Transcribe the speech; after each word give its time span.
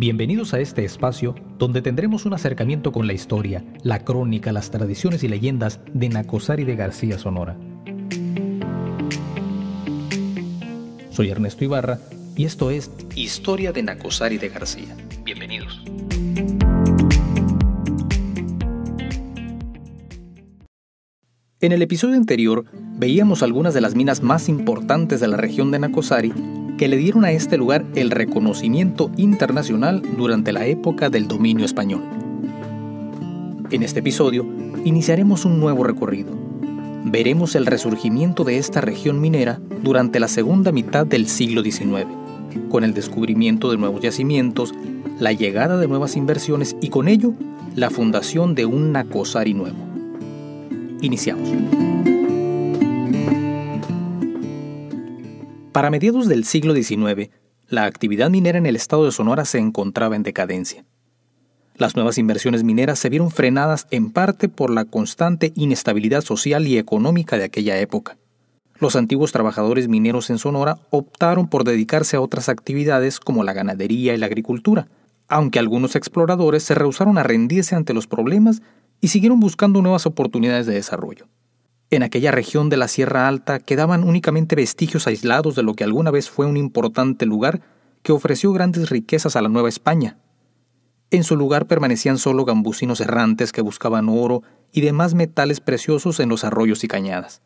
Bienvenidos 0.00 0.54
a 0.54 0.60
este 0.60 0.84
espacio 0.84 1.34
donde 1.58 1.82
tendremos 1.82 2.24
un 2.24 2.32
acercamiento 2.32 2.92
con 2.92 3.08
la 3.08 3.14
historia, 3.14 3.64
la 3.82 4.04
crónica, 4.04 4.52
las 4.52 4.70
tradiciones 4.70 5.24
y 5.24 5.28
leyendas 5.28 5.80
de 5.92 6.08
Nacosari 6.08 6.62
de 6.62 6.76
García 6.76 7.18
Sonora. 7.18 7.56
Soy 11.10 11.30
Ernesto 11.30 11.64
Ibarra 11.64 11.98
y 12.36 12.44
esto 12.44 12.70
es 12.70 12.92
Historia 13.16 13.72
de 13.72 13.82
Nacosari 13.82 14.38
de 14.38 14.48
García. 14.50 14.96
Bienvenidos. 15.24 15.82
En 21.60 21.72
el 21.72 21.82
episodio 21.82 22.14
anterior 22.14 22.66
veíamos 22.98 23.42
algunas 23.42 23.74
de 23.74 23.80
las 23.80 23.94
minas 23.94 24.22
más 24.22 24.48
importantes 24.48 25.20
de 25.20 25.28
la 25.28 25.36
región 25.36 25.70
de 25.70 25.78
Nacosari 25.78 26.32
que 26.76 26.88
le 26.88 26.96
dieron 26.96 27.24
a 27.24 27.32
este 27.32 27.56
lugar 27.56 27.84
el 27.94 28.10
reconocimiento 28.10 29.10
internacional 29.16 30.02
durante 30.16 30.52
la 30.52 30.66
época 30.66 31.08
del 31.08 31.28
dominio 31.28 31.64
español. 31.64 32.02
En 33.70 33.82
este 33.82 34.00
episodio 34.00 34.46
iniciaremos 34.84 35.44
un 35.44 35.60
nuevo 35.60 35.84
recorrido. 35.84 36.32
Veremos 37.04 37.54
el 37.54 37.66
resurgimiento 37.66 38.44
de 38.44 38.58
esta 38.58 38.80
región 38.80 39.20
minera 39.20 39.60
durante 39.82 40.20
la 40.20 40.28
segunda 40.28 40.72
mitad 40.72 41.06
del 41.06 41.28
siglo 41.28 41.62
XIX, 41.62 42.06
con 42.68 42.84
el 42.84 42.94
descubrimiento 42.94 43.70
de 43.70 43.76
nuevos 43.76 44.02
yacimientos, 44.02 44.74
la 45.18 45.32
llegada 45.32 45.78
de 45.78 45.88
nuevas 45.88 46.16
inversiones 46.16 46.76
y 46.80 46.88
con 46.88 47.08
ello 47.08 47.34
la 47.74 47.90
fundación 47.90 48.54
de 48.54 48.66
un 48.66 48.92
Nacosari 48.92 49.54
nuevo. 49.54 49.78
Iniciamos. 51.00 51.48
Para 55.78 55.90
mediados 55.90 56.26
del 56.26 56.42
siglo 56.42 56.74
XIX, 56.74 57.30
la 57.68 57.84
actividad 57.84 58.30
minera 58.30 58.58
en 58.58 58.66
el 58.66 58.74
estado 58.74 59.04
de 59.04 59.12
Sonora 59.12 59.44
se 59.44 59.58
encontraba 59.58 60.16
en 60.16 60.24
decadencia. 60.24 60.84
Las 61.76 61.94
nuevas 61.94 62.18
inversiones 62.18 62.64
mineras 62.64 62.98
se 62.98 63.08
vieron 63.08 63.30
frenadas 63.30 63.86
en 63.92 64.10
parte 64.10 64.48
por 64.48 64.70
la 64.70 64.86
constante 64.86 65.52
inestabilidad 65.54 66.22
social 66.22 66.66
y 66.66 66.78
económica 66.78 67.38
de 67.38 67.44
aquella 67.44 67.78
época. 67.78 68.18
Los 68.80 68.96
antiguos 68.96 69.30
trabajadores 69.30 69.86
mineros 69.86 70.30
en 70.30 70.38
Sonora 70.38 70.80
optaron 70.90 71.46
por 71.46 71.62
dedicarse 71.62 72.16
a 72.16 72.22
otras 72.22 72.48
actividades 72.48 73.20
como 73.20 73.44
la 73.44 73.52
ganadería 73.52 74.14
y 74.14 74.18
la 74.18 74.26
agricultura, 74.26 74.88
aunque 75.28 75.60
algunos 75.60 75.94
exploradores 75.94 76.64
se 76.64 76.74
rehusaron 76.74 77.18
a 77.18 77.22
rendirse 77.22 77.76
ante 77.76 77.94
los 77.94 78.08
problemas 78.08 78.62
y 79.00 79.06
siguieron 79.06 79.38
buscando 79.38 79.80
nuevas 79.80 80.06
oportunidades 80.06 80.66
de 80.66 80.74
desarrollo. 80.74 81.28
En 81.90 82.02
aquella 82.02 82.30
región 82.30 82.68
de 82.68 82.76
la 82.76 82.86
Sierra 82.86 83.28
Alta 83.28 83.60
quedaban 83.60 84.04
únicamente 84.04 84.56
vestigios 84.56 85.06
aislados 85.06 85.54
de 85.54 85.62
lo 85.62 85.74
que 85.74 85.84
alguna 85.84 86.10
vez 86.10 86.28
fue 86.28 86.44
un 86.44 86.58
importante 86.58 87.24
lugar 87.24 87.62
que 88.02 88.12
ofreció 88.12 88.52
grandes 88.52 88.90
riquezas 88.90 89.36
a 89.36 89.42
la 89.42 89.48
Nueva 89.48 89.70
España. 89.70 90.18
En 91.10 91.24
su 91.24 91.36
lugar 91.36 91.66
permanecían 91.66 92.18
solo 92.18 92.44
gambusinos 92.44 93.00
errantes 93.00 93.52
que 93.52 93.62
buscaban 93.62 94.10
oro 94.10 94.42
y 94.70 94.82
demás 94.82 95.14
metales 95.14 95.60
preciosos 95.60 96.20
en 96.20 96.28
los 96.28 96.44
arroyos 96.44 96.84
y 96.84 96.88
cañadas. 96.88 97.40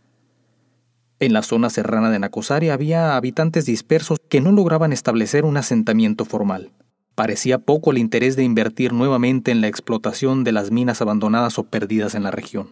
En 1.21 1.33
la 1.33 1.43
zona 1.43 1.71
serrana 1.71 2.11
de 2.11 2.19
Nacosari 2.19 2.71
había 2.71 3.15
habitantes 3.15 3.65
dispersos 3.65 4.19
que 4.29 4.41
no 4.41 4.51
lograban 4.51 4.93
establecer 4.93 5.45
un 5.45 5.57
asentamiento 5.57 6.25
formal. 6.25 6.73
Parecía 7.15 7.59
poco 7.59 7.93
el 7.93 7.99
interés 7.99 8.35
de 8.35 8.43
invertir 8.43 8.93
nuevamente 8.93 9.53
en 9.53 9.61
la 9.61 9.69
explotación 9.69 10.43
de 10.43 10.51
las 10.51 10.73
minas 10.73 11.01
abandonadas 11.01 11.61
o 11.61 11.63
perdidas 11.63 12.17
en 12.17 12.25
la 12.25 12.33
región. 12.33 12.71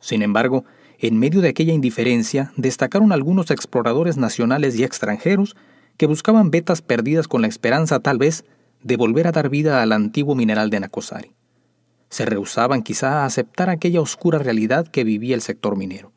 Sin 0.00 0.22
embargo, 0.22 0.64
en 0.98 1.18
medio 1.18 1.40
de 1.40 1.48
aquella 1.48 1.72
indiferencia 1.72 2.52
destacaron 2.56 3.12
algunos 3.12 3.50
exploradores 3.50 4.16
nacionales 4.16 4.78
y 4.78 4.84
extranjeros 4.84 5.56
que 5.96 6.06
buscaban 6.06 6.50
vetas 6.50 6.82
perdidas 6.82 7.28
con 7.28 7.42
la 7.42 7.48
esperanza, 7.48 8.00
tal 8.00 8.18
vez, 8.18 8.44
de 8.82 8.96
volver 8.96 9.26
a 9.26 9.32
dar 9.32 9.48
vida 9.48 9.82
al 9.82 9.92
antiguo 9.92 10.34
mineral 10.34 10.70
de 10.70 10.80
Nacosari. 10.80 11.32
Se 12.08 12.24
rehusaban 12.24 12.82
quizá 12.82 13.22
a 13.22 13.24
aceptar 13.24 13.68
aquella 13.68 14.00
oscura 14.00 14.38
realidad 14.38 14.86
que 14.86 15.04
vivía 15.04 15.34
el 15.34 15.42
sector 15.42 15.76
minero. 15.76 16.12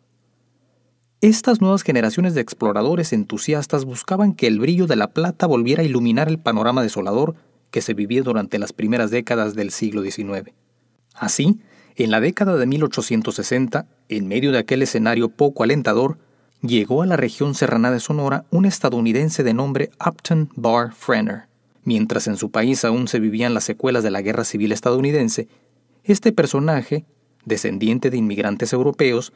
Estas 1.22 1.60
nuevas 1.60 1.84
generaciones 1.84 2.34
de 2.34 2.42
exploradores 2.42 3.12
entusiastas 3.12 3.84
buscaban 3.84 4.34
que 4.34 4.48
el 4.48 4.60
brillo 4.60 4.88
de 4.88 4.96
la 4.96 5.12
plata 5.12 5.48
volviera 5.48 5.82
a 5.82 5.86
iluminar 5.86 6.30
el 6.30 6.40
panorama 6.40 6.82
desolador 6.82 7.36
que 7.72 7.82
se 7.82 7.94
vivía 7.94 8.24
durante 8.24 8.60
las 8.60 8.72
primeras 8.72 9.12
décadas 9.12 9.54
del 9.56 9.72
siglo 9.72 10.02
XIX. 10.02 10.54
Así, 11.14 11.60
en 12.04 12.12
la 12.12 12.22
década 12.22 12.56
de 12.56 12.66
1860, 12.66 13.86
en 14.08 14.28
medio 14.28 14.52
de 14.52 14.60
aquel 14.60 14.82
escenario 14.82 15.30
poco 15.30 15.64
alentador, 15.64 16.18
llegó 16.62 17.02
a 17.02 17.06
la 17.06 17.18
región 17.18 17.56
serrana 17.56 17.92
de 17.92 18.00
Sonora 18.00 18.46
un 18.52 18.66
estadounidense 18.66 19.44
de 19.44 19.54
nombre 19.54 19.92
Upton 20.06 20.50
Barr 20.56 20.94
Frenner. 20.94 21.44
Mientras 21.84 22.28
en 22.28 22.38
su 22.38 22.52
país 22.52 22.86
aún 22.86 23.08
se 23.08 23.20
vivían 23.20 23.54
las 23.54 23.66
secuelas 23.66 24.04
de 24.04 24.12
la 24.12 24.22
Guerra 24.22 24.46
Civil 24.46 24.72
estadounidense, 24.72 25.48
este 26.04 26.32
personaje, 26.32 27.06
descendiente 27.46 28.10
de 28.10 28.18
inmigrantes 28.18 28.72
europeos, 28.72 29.34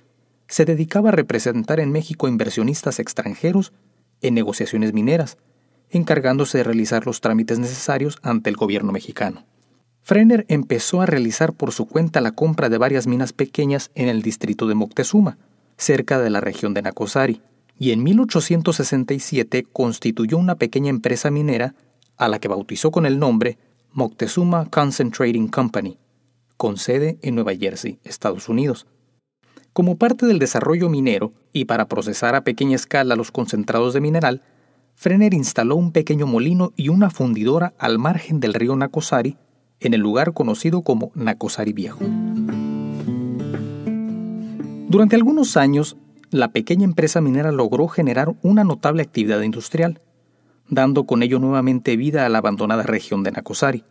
se 0.48 0.64
dedicaba 0.66 1.10
a 1.10 1.14
representar 1.14 1.80
en 1.80 1.92
México 1.92 2.28
inversionistas 2.28 3.00
extranjeros 3.00 3.74
en 4.22 4.36
negociaciones 4.36 4.94
mineras, 4.94 5.38
encargándose 5.90 6.60
de 6.60 6.64
realizar 6.64 7.06
los 7.06 7.22
trámites 7.22 7.60
necesarios 7.60 8.20
ante 8.22 8.50
el 8.50 8.56
gobierno 8.56 8.92
mexicano. 8.92 9.46
Frenner 10.06 10.46
empezó 10.50 11.02
a 11.02 11.06
realizar 11.06 11.54
por 11.54 11.72
su 11.72 11.88
cuenta 11.88 12.20
la 12.20 12.32
compra 12.32 12.68
de 12.68 12.78
varias 12.78 13.08
minas 13.08 13.32
pequeñas 13.32 13.90
en 13.96 14.10
el 14.10 14.22
distrito 14.22 14.68
de 14.68 14.76
Moctezuma, 14.76 15.38
cerca 15.78 16.20
de 16.20 16.30
la 16.30 16.42
región 16.42 16.74
de 16.74 16.82
Nacosari, 16.82 17.42
y 17.80 17.92
en 17.92 18.04
1867 18.04 19.64
constituyó 19.72 20.38
una 20.38 20.56
pequeña 20.56 20.90
empresa 20.90 21.32
minera 21.32 21.74
a 22.18 22.28
la 22.28 22.40
que 22.40 22.50
bautizó 22.50 22.92
con 22.92 23.06
el 23.06 23.18
nombre 23.18 23.58
Moctezuma 23.94 24.70
Concentrating 24.70 25.48
Company, 25.48 25.98
con 26.58 26.76
sede 26.76 27.18
en 27.22 27.36
Nueva 27.36 27.56
Jersey, 27.56 28.00
Estados 28.04 28.50
Unidos. 28.50 28.88
Como 29.72 29.98
parte 29.98 30.26
del 30.26 30.38
desarrollo 30.38 30.90
minero 30.90 31.32
y 31.54 31.64
para 31.64 31.88
procesar 31.88 32.36
a 32.36 32.44
pequeña 32.44 32.76
escala 32.76 33.16
los 33.16 33.32
concentrados 33.32 33.94
de 33.94 34.02
mineral, 34.02 34.42
Frenner 34.96 35.34
instaló 35.34 35.78
un 35.78 35.94
pequeño 35.94 36.28
molino 36.28 36.74
y 36.76 36.90
una 36.90 37.10
fundidora 37.10 37.74
al 37.80 38.00
margen 38.00 38.42
del 38.42 38.54
río 38.54 38.76
Nacosari, 38.76 39.38
en 39.84 39.94
el 39.94 40.02
lugar 40.02 40.34
conocido 40.34 40.82
como 40.82 41.12
Nacosari 41.16 41.74
Viejo. 41.74 42.00
Durante 44.90 45.16
algunos 45.16 45.58
años, 45.58 45.98
la 46.30 46.52
pequeña 46.52 46.84
empresa 46.84 47.22
minera 47.22 47.52
logró 47.52 47.88
generar 47.88 48.34
una 48.42 48.64
notable 48.64 49.04
actividad 49.04 49.42
industrial, 49.42 50.00
dando 50.70 51.06
con 51.06 51.24
ello 51.24 51.40
nuevamente 51.40 51.98
vida 51.98 52.26
a 52.26 52.30
la 52.30 52.40
abandonada 52.40 52.84
región 52.84 53.24
de 53.24 53.32
Nacosari. 53.32 53.84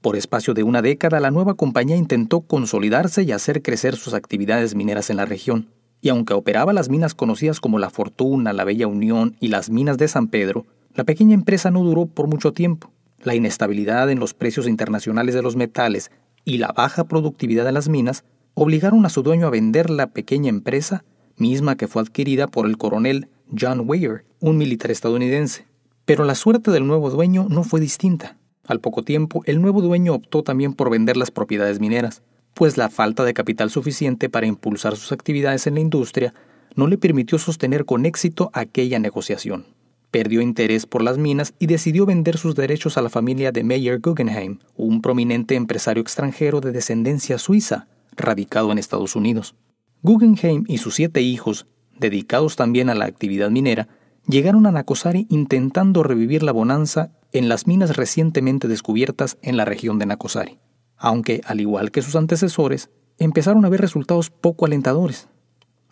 Por 0.00 0.16
espacio 0.16 0.54
de 0.54 0.62
una 0.62 0.82
década, 0.82 1.20
la 1.20 1.30
nueva 1.30 1.54
compañía 1.54 1.96
intentó 1.96 2.40
consolidarse 2.40 3.22
y 3.22 3.32
hacer 3.32 3.62
crecer 3.62 3.96
sus 3.96 4.14
actividades 4.14 4.74
mineras 4.74 5.10
en 5.10 5.16
la 5.16 5.26
región 5.26 5.68
y 6.00 6.08
aunque 6.10 6.34
operaba 6.34 6.72
las 6.72 6.88
minas 6.88 7.14
conocidas 7.14 7.60
como 7.60 7.78
La 7.78 7.90
Fortuna, 7.90 8.52
La 8.52 8.64
Bella 8.64 8.86
Unión 8.86 9.36
y 9.40 9.48
las 9.48 9.70
minas 9.70 9.98
de 9.98 10.08
San 10.08 10.28
Pedro, 10.28 10.66
la 10.94 11.04
pequeña 11.04 11.34
empresa 11.34 11.70
no 11.70 11.82
duró 11.82 12.06
por 12.06 12.28
mucho 12.28 12.52
tiempo. 12.52 12.90
La 13.22 13.34
inestabilidad 13.34 14.10
en 14.10 14.20
los 14.20 14.34
precios 14.34 14.68
internacionales 14.68 15.34
de 15.34 15.42
los 15.42 15.56
metales 15.56 16.10
y 16.44 16.58
la 16.58 16.68
baja 16.68 17.04
productividad 17.04 17.64
de 17.64 17.72
las 17.72 17.88
minas 17.88 18.24
obligaron 18.54 19.04
a 19.06 19.08
su 19.08 19.22
dueño 19.22 19.46
a 19.46 19.50
vender 19.50 19.90
la 19.90 20.08
pequeña 20.08 20.48
empresa, 20.48 21.04
misma 21.36 21.76
que 21.76 21.88
fue 21.88 22.02
adquirida 22.02 22.46
por 22.46 22.66
el 22.66 22.78
coronel 22.78 23.28
John 23.58 23.82
Weir, 23.86 24.24
un 24.40 24.56
militar 24.56 24.90
estadounidense. 24.90 25.66
Pero 26.04 26.24
la 26.24 26.34
suerte 26.34 26.70
del 26.70 26.86
nuevo 26.86 27.10
dueño 27.10 27.46
no 27.48 27.64
fue 27.64 27.80
distinta. 27.80 28.38
Al 28.66 28.80
poco 28.80 29.02
tiempo, 29.02 29.42
el 29.46 29.60
nuevo 29.60 29.80
dueño 29.80 30.14
optó 30.14 30.42
también 30.42 30.74
por 30.74 30.90
vender 30.90 31.16
las 31.16 31.30
propiedades 31.30 31.80
mineras 31.80 32.22
pues 32.58 32.76
la 32.76 32.90
falta 32.90 33.24
de 33.24 33.34
capital 33.34 33.70
suficiente 33.70 34.28
para 34.28 34.48
impulsar 34.48 34.96
sus 34.96 35.12
actividades 35.12 35.68
en 35.68 35.74
la 35.74 35.80
industria 35.80 36.34
no 36.74 36.88
le 36.88 36.98
permitió 36.98 37.38
sostener 37.38 37.84
con 37.84 38.04
éxito 38.04 38.50
aquella 38.52 38.98
negociación. 38.98 39.66
Perdió 40.10 40.40
interés 40.40 40.86
por 40.86 41.02
las 41.02 41.18
minas 41.18 41.54
y 41.58 41.66
decidió 41.66 42.06
vender 42.06 42.38
sus 42.38 42.54
derechos 42.54 42.96
a 42.96 43.02
la 43.02 43.10
familia 43.10 43.52
de 43.52 43.62
Meyer 43.62 44.00
Guggenheim, 44.00 44.58
un 44.76 45.02
prominente 45.02 45.54
empresario 45.54 46.00
extranjero 46.00 46.60
de 46.60 46.72
descendencia 46.72 47.38
suiza, 47.38 47.88
radicado 48.16 48.72
en 48.72 48.78
Estados 48.78 49.16
Unidos. 49.16 49.54
Guggenheim 50.02 50.64
y 50.66 50.78
sus 50.78 50.94
siete 50.94 51.20
hijos, 51.20 51.66
dedicados 51.98 52.56
también 52.56 52.88
a 52.90 52.94
la 52.94 53.04
actividad 53.04 53.50
minera, 53.50 53.88
llegaron 54.26 54.66
a 54.66 54.72
Nacosari 54.72 55.26
intentando 55.28 56.02
revivir 56.02 56.42
la 56.42 56.52
bonanza 56.52 57.12
en 57.32 57.48
las 57.48 57.66
minas 57.66 57.96
recientemente 57.96 58.68
descubiertas 58.68 59.36
en 59.42 59.56
la 59.56 59.64
región 59.64 59.98
de 59.98 60.06
Nacosari 60.06 60.58
aunque, 60.98 61.40
al 61.46 61.60
igual 61.60 61.90
que 61.90 62.02
sus 62.02 62.16
antecesores, 62.16 62.90
empezaron 63.18 63.64
a 63.64 63.68
ver 63.68 63.80
resultados 63.80 64.30
poco 64.30 64.66
alentadores. 64.66 65.28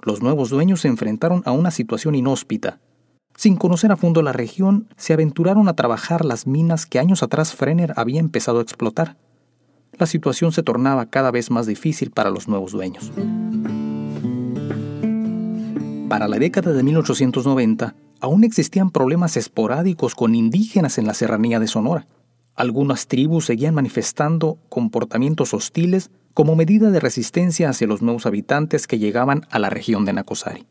Los 0.02 0.20
nuevos 0.20 0.50
dueños 0.50 0.80
se 0.80 0.88
enfrentaron 0.88 1.42
a 1.46 1.52
una 1.52 1.70
situación 1.70 2.14
inhóspita. 2.14 2.80
Sin 3.36 3.56
conocer 3.56 3.92
a 3.92 3.96
fondo 3.96 4.22
la 4.22 4.32
región, 4.32 4.88
se 4.96 5.12
aventuraron 5.12 5.68
a 5.68 5.74
trabajar 5.74 6.24
las 6.24 6.46
minas 6.46 6.86
que 6.86 6.98
años 6.98 7.22
atrás 7.22 7.54
Frenner 7.54 7.92
había 7.96 8.18
empezado 8.18 8.60
a 8.60 8.62
explotar. 8.62 9.16
La 9.92 10.06
situación 10.06 10.52
se 10.52 10.62
tornaba 10.62 11.06
cada 11.06 11.30
vez 11.30 11.50
más 11.50 11.66
difícil 11.66 12.10
para 12.10 12.30
los 12.30 12.48
nuevos 12.48 12.72
dueños. 12.72 13.12
Para 16.08 16.28
la 16.28 16.38
década 16.38 16.72
de 16.72 16.82
1890, 16.82 17.94
aún 18.20 18.42
existían 18.44 18.90
problemas 18.90 19.36
esporádicos 19.36 20.14
con 20.14 20.34
indígenas 20.34 20.96
en 20.96 21.06
la 21.06 21.12
serranía 21.12 21.60
de 21.60 21.68
Sonora. 21.68 22.06
Algunas 22.54 23.06
tribus 23.06 23.44
seguían 23.44 23.74
manifestando 23.74 24.58
comportamientos 24.70 25.52
hostiles 25.52 26.10
como 26.32 26.56
medida 26.56 26.90
de 26.90 27.00
resistencia 27.00 27.68
hacia 27.68 27.86
los 27.86 28.00
nuevos 28.00 28.24
habitantes 28.24 28.86
que 28.86 28.98
llegaban 28.98 29.46
a 29.50 29.58
la 29.58 29.68
región 29.68 30.06
de 30.06 30.14
Nacosari. 30.14 30.66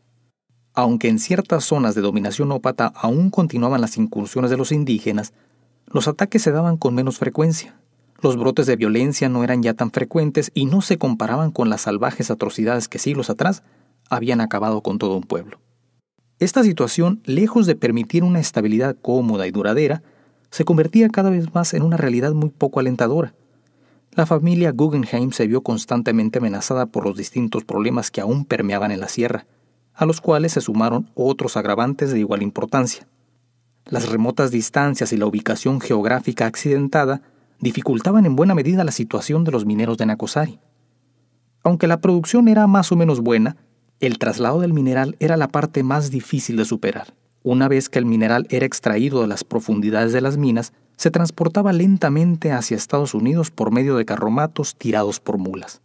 Aunque 0.78 1.08
en 1.08 1.18
ciertas 1.18 1.64
zonas 1.64 1.94
de 1.94 2.02
dominación 2.02 2.52
ópata 2.52 2.92
aún 2.94 3.30
continuaban 3.30 3.80
las 3.80 3.96
incursiones 3.96 4.50
de 4.50 4.58
los 4.58 4.72
indígenas, 4.72 5.32
los 5.86 6.06
ataques 6.06 6.42
se 6.42 6.52
daban 6.52 6.76
con 6.76 6.94
menos 6.94 7.16
frecuencia. 7.16 7.80
Los 8.20 8.36
brotes 8.36 8.66
de 8.66 8.76
violencia 8.76 9.30
no 9.30 9.42
eran 9.42 9.62
ya 9.62 9.72
tan 9.72 9.90
frecuentes 9.90 10.50
y 10.52 10.66
no 10.66 10.82
se 10.82 10.98
comparaban 10.98 11.50
con 11.50 11.70
las 11.70 11.80
salvajes 11.80 12.30
atrocidades 12.30 12.88
que 12.88 12.98
siglos 12.98 13.30
atrás 13.30 13.62
habían 14.10 14.42
acabado 14.42 14.82
con 14.82 14.98
todo 14.98 15.16
un 15.16 15.22
pueblo. 15.22 15.58
Esta 16.40 16.62
situación, 16.62 17.22
lejos 17.24 17.64
de 17.66 17.74
permitir 17.74 18.22
una 18.22 18.40
estabilidad 18.40 18.96
cómoda 19.00 19.46
y 19.46 19.52
duradera, 19.52 20.02
se 20.50 20.66
convertía 20.66 21.08
cada 21.08 21.30
vez 21.30 21.54
más 21.54 21.72
en 21.72 21.84
una 21.84 21.96
realidad 21.96 22.32
muy 22.32 22.50
poco 22.50 22.80
alentadora. 22.80 23.34
La 24.12 24.26
familia 24.26 24.72
Guggenheim 24.72 25.32
se 25.32 25.46
vio 25.46 25.62
constantemente 25.62 26.38
amenazada 26.38 26.84
por 26.84 27.06
los 27.06 27.16
distintos 27.16 27.64
problemas 27.64 28.10
que 28.10 28.20
aún 28.20 28.44
permeaban 28.44 28.90
en 28.90 29.00
la 29.00 29.08
sierra, 29.08 29.46
a 29.96 30.06
los 30.06 30.20
cuales 30.20 30.52
se 30.52 30.60
sumaron 30.60 31.10
otros 31.14 31.56
agravantes 31.56 32.12
de 32.12 32.20
igual 32.20 32.42
importancia. 32.42 33.08
Las 33.86 34.08
remotas 34.08 34.50
distancias 34.50 35.12
y 35.12 35.16
la 35.16 35.26
ubicación 35.26 35.80
geográfica 35.80 36.46
accidentada 36.46 37.22
dificultaban 37.60 38.26
en 38.26 38.36
buena 38.36 38.54
medida 38.54 38.84
la 38.84 38.92
situación 38.92 39.44
de 39.44 39.52
los 39.52 39.64
mineros 39.64 39.96
de 39.96 40.06
Nacosari. 40.06 40.60
Aunque 41.62 41.86
la 41.86 42.00
producción 42.00 42.48
era 42.48 42.66
más 42.66 42.92
o 42.92 42.96
menos 42.96 43.20
buena, 43.20 43.56
el 43.98 44.18
traslado 44.18 44.60
del 44.60 44.74
mineral 44.74 45.16
era 45.20 45.36
la 45.36 45.48
parte 45.48 45.82
más 45.82 46.10
difícil 46.10 46.56
de 46.56 46.66
superar. 46.66 47.14
Una 47.42 47.68
vez 47.68 47.88
que 47.88 47.98
el 47.98 48.04
mineral 48.04 48.46
era 48.50 48.66
extraído 48.66 49.22
de 49.22 49.28
las 49.28 49.44
profundidades 49.44 50.12
de 50.12 50.20
las 50.20 50.36
minas, 50.36 50.72
se 50.96 51.10
transportaba 51.10 51.72
lentamente 51.72 52.52
hacia 52.52 52.76
Estados 52.76 53.14
Unidos 53.14 53.50
por 53.50 53.70
medio 53.70 53.96
de 53.96 54.04
carromatos 54.04 54.76
tirados 54.76 55.20
por 55.20 55.38
mulas. 55.38 55.80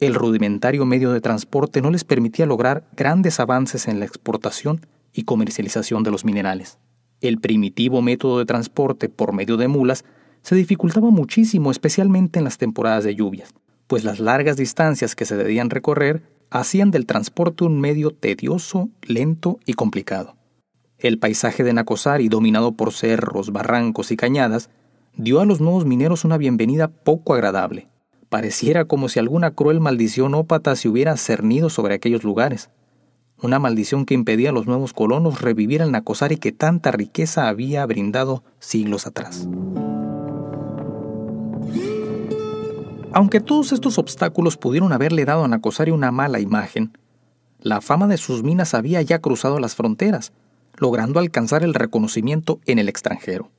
El 0.00 0.14
rudimentario 0.14 0.86
medio 0.86 1.12
de 1.12 1.20
transporte 1.20 1.82
no 1.82 1.90
les 1.90 2.04
permitía 2.04 2.46
lograr 2.46 2.84
grandes 2.96 3.38
avances 3.38 3.86
en 3.86 3.98
la 4.00 4.06
exportación 4.06 4.80
y 5.12 5.24
comercialización 5.24 6.02
de 6.04 6.10
los 6.10 6.24
minerales. 6.24 6.78
El 7.20 7.38
primitivo 7.38 8.00
método 8.00 8.38
de 8.38 8.46
transporte 8.46 9.10
por 9.10 9.34
medio 9.34 9.58
de 9.58 9.68
mulas 9.68 10.06
se 10.40 10.54
dificultaba 10.54 11.10
muchísimo, 11.10 11.70
especialmente 11.70 12.38
en 12.38 12.46
las 12.46 12.56
temporadas 12.56 13.04
de 13.04 13.14
lluvias, 13.14 13.52
pues 13.88 14.02
las 14.02 14.20
largas 14.20 14.56
distancias 14.56 15.14
que 15.14 15.26
se 15.26 15.36
debían 15.36 15.68
recorrer 15.68 16.22
hacían 16.48 16.90
del 16.90 17.04
transporte 17.04 17.64
un 17.64 17.78
medio 17.78 18.10
tedioso, 18.10 18.88
lento 19.02 19.60
y 19.66 19.74
complicado. 19.74 20.34
El 20.98 21.18
paisaje 21.18 21.62
de 21.62 21.74
Nacosari, 21.74 22.30
dominado 22.30 22.72
por 22.72 22.94
cerros, 22.94 23.52
barrancos 23.52 24.12
y 24.12 24.16
cañadas, 24.16 24.70
dio 25.14 25.40
a 25.40 25.44
los 25.44 25.60
nuevos 25.60 25.84
mineros 25.84 26.24
una 26.24 26.38
bienvenida 26.38 26.88
poco 26.88 27.34
agradable. 27.34 27.89
Pareciera 28.30 28.84
como 28.84 29.08
si 29.08 29.18
alguna 29.18 29.50
cruel 29.50 29.80
maldición 29.80 30.36
ópata 30.36 30.76
se 30.76 30.88
hubiera 30.88 31.16
cernido 31.16 31.68
sobre 31.68 31.94
aquellos 31.94 32.22
lugares. 32.22 32.70
Una 33.42 33.58
maldición 33.58 34.06
que 34.06 34.14
impedía 34.14 34.50
a 34.50 34.52
los 34.52 34.68
nuevos 34.68 34.92
colonos 34.92 35.40
revivir 35.40 35.82
el 35.82 35.90
Nacosari 35.90 36.36
que 36.36 36.52
tanta 36.52 36.92
riqueza 36.92 37.48
había 37.48 37.84
brindado 37.86 38.44
siglos 38.60 39.08
atrás. 39.08 39.48
Aunque 43.12 43.40
todos 43.40 43.72
estos 43.72 43.98
obstáculos 43.98 44.56
pudieron 44.56 44.92
haberle 44.92 45.24
dado 45.24 45.42
a 45.42 45.48
Nacosari 45.48 45.90
una 45.90 46.12
mala 46.12 46.38
imagen, 46.38 46.96
la 47.58 47.80
fama 47.80 48.06
de 48.06 48.16
sus 48.16 48.44
minas 48.44 48.74
había 48.74 49.02
ya 49.02 49.18
cruzado 49.18 49.58
las 49.58 49.74
fronteras, 49.74 50.32
logrando 50.76 51.18
alcanzar 51.18 51.64
el 51.64 51.74
reconocimiento 51.74 52.60
en 52.66 52.78
el 52.78 52.88
extranjero. 52.88 53.50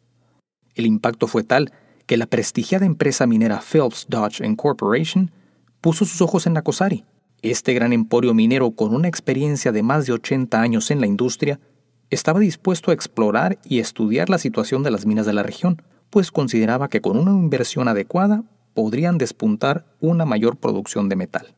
El 0.75 0.85
impacto 0.85 1.27
fue 1.27 1.43
tal 1.43 1.73
que 2.11 2.17
la 2.17 2.25
prestigiada 2.25 2.85
empresa 2.85 3.25
minera 3.25 3.61
Phelps 3.61 4.05
Dodge 4.09 4.45
Incorporation 4.45 5.31
puso 5.79 6.03
sus 6.03 6.21
ojos 6.21 6.45
en 6.45 6.51
Nacosari. 6.51 7.05
Este 7.41 7.73
gran 7.73 7.93
emporio 7.93 8.33
minero 8.33 8.71
con 8.71 8.93
una 8.93 9.07
experiencia 9.07 9.71
de 9.71 9.81
más 9.81 10.07
de 10.07 10.11
80 10.11 10.59
años 10.61 10.91
en 10.91 10.99
la 10.99 11.07
industria 11.07 11.61
estaba 12.09 12.41
dispuesto 12.41 12.91
a 12.91 12.93
explorar 12.93 13.59
y 13.63 13.79
estudiar 13.79 14.29
la 14.29 14.39
situación 14.39 14.83
de 14.83 14.91
las 14.91 15.05
minas 15.05 15.25
de 15.25 15.31
la 15.31 15.43
región, 15.43 15.83
pues 16.09 16.31
consideraba 16.31 16.89
que 16.89 16.99
con 16.99 17.17
una 17.17 17.31
inversión 17.31 17.87
adecuada 17.87 18.43
podrían 18.73 19.17
despuntar 19.17 19.85
una 20.01 20.25
mayor 20.25 20.57
producción 20.57 21.07
de 21.07 21.15
metal. 21.15 21.55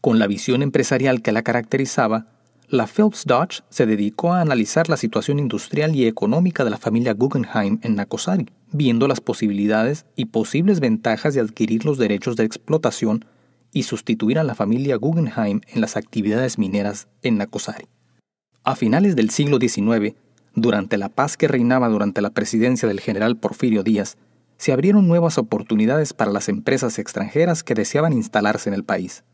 Con 0.00 0.18
la 0.18 0.26
visión 0.26 0.64
empresarial 0.64 1.22
que 1.22 1.30
la 1.30 1.42
caracterizaba, 1.42 2.26
la 2.66 2.88
Phelps 2.88 3.24
Dodge 3.24 3.62
se 3.68 3.86
dedicó 3.86 4.32
a 4.32 4.40
analizar 4.40 4.88
la 4.88 4.96
situación 4.96 5.38
industrial 5.38 5.94
y 5.94 6.06
económica 6.06 6.64
de 6.64 6.70
la 6.70 6.78
familia 6.78 7.14
Guggenheim 7.14 7.78
en 7.82 7.94
Nacosari, 7.94 8.48
viendo 8.72 9.08
las 9.08 9.20
posibilidades 9.20 10.06
y 10.16 10.26
posibles 10.26 10.80
ventajas 10.80 11.34
de 11.34 11.40
adquirir 11.40 11.84
los 11.84 11.98
derechos 11.98 12.36
de 12.36 12.44
explotación 12.44 13.24
y 13.72 13.84
sustituir 13.84 14.38
a 14.38 14.44
la 14.44 14.54
familia 14.54 14.96
Guggenheim 14.96 15.60
en 15.68 15.80
las 15.80 15.96
actividades 15.96 16.58
mineras 16.58 17.08
en 17.22 17.38
Nacosari. 17.38 17.86
A 18.64 18.76
finales 18.76 19.16
del 19.16 19.30
siglo 19.30 19.58
XIX, 19.58 20.14
durante 20.54 20.98
la 20.98 21.08
paz 21.08 21.36
que 21.36 21.48
reinaba 21.48 21.88
durante 21.88 22.20
la 22.20 22.30
presidencia 22.30 22.86
del 22.86 23.00
general 23.00 23.36
Porfirio 23.36 23.82
Díaz, 23.82 24.16
se 24.58 24.72
abrieron 24.72 25.08
nuevas 25.08 25.38
oportunidades 25.38 26.12
para 26.12 26.30
las 26.30 26.48
empresas 26.48 26.98
extranjeras 26.98 27.64
que 27.64 27.74
deseaban 27.74 28.12
instalarse 28.12 28.68
en 28.68 28.74
el 28.74 28.84
país. 28.84 29.24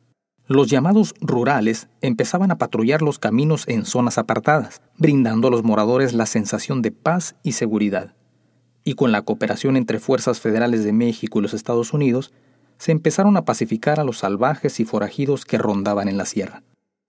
Los 0.46 0.70
llamados 0.70 1.14
rurales 1.20 1.88
empezaban 2.00 2.50
a 2.50 2.56
patrullar 2.56 3.02
los 3.02 3.18
caminos 3.18 3.64
en 3.68 3.84
zonas 3.84 4.16
apartadas, 4.16 4.80
brindando 4.96 5.48
a 5.48 5.50
los 5.50 5.62
moradores 5.62 6.14
la 6.14 6.24
sensación 6.24 6.80
de 6.80 6.92
paz 6.92 7.34
y 7.42 7.52
seguridad. 7.52 8.14
Y 8.88 8.94
con 8.94 9.12
la 9.12 9.20
cooperación 9.20 9.76
entre 9.76 9.98
fuerzas 9.98 10.40
federales 10.40 10.82
de 10.82 10.94
México 10.94 11.38
y 11.38 11.42
los 11.42 11.52
Estados 11.52 11.92
Unidos, 11.92 12.32
se 12.78 12.90
empezaron 12.90 13.36
a 13.36 13.44
pacificar 13.44 14.00
a 14.00 14.04
los 14.04 14.16
salvajes 14.16 14.80
y 14.80 14.86
forajidos 14.86 15.44
que 15.44 15.58
rondaban 15.58 16.08
en 16.08 16.16
la 16.16 16.24
sierra. 16.24 16.62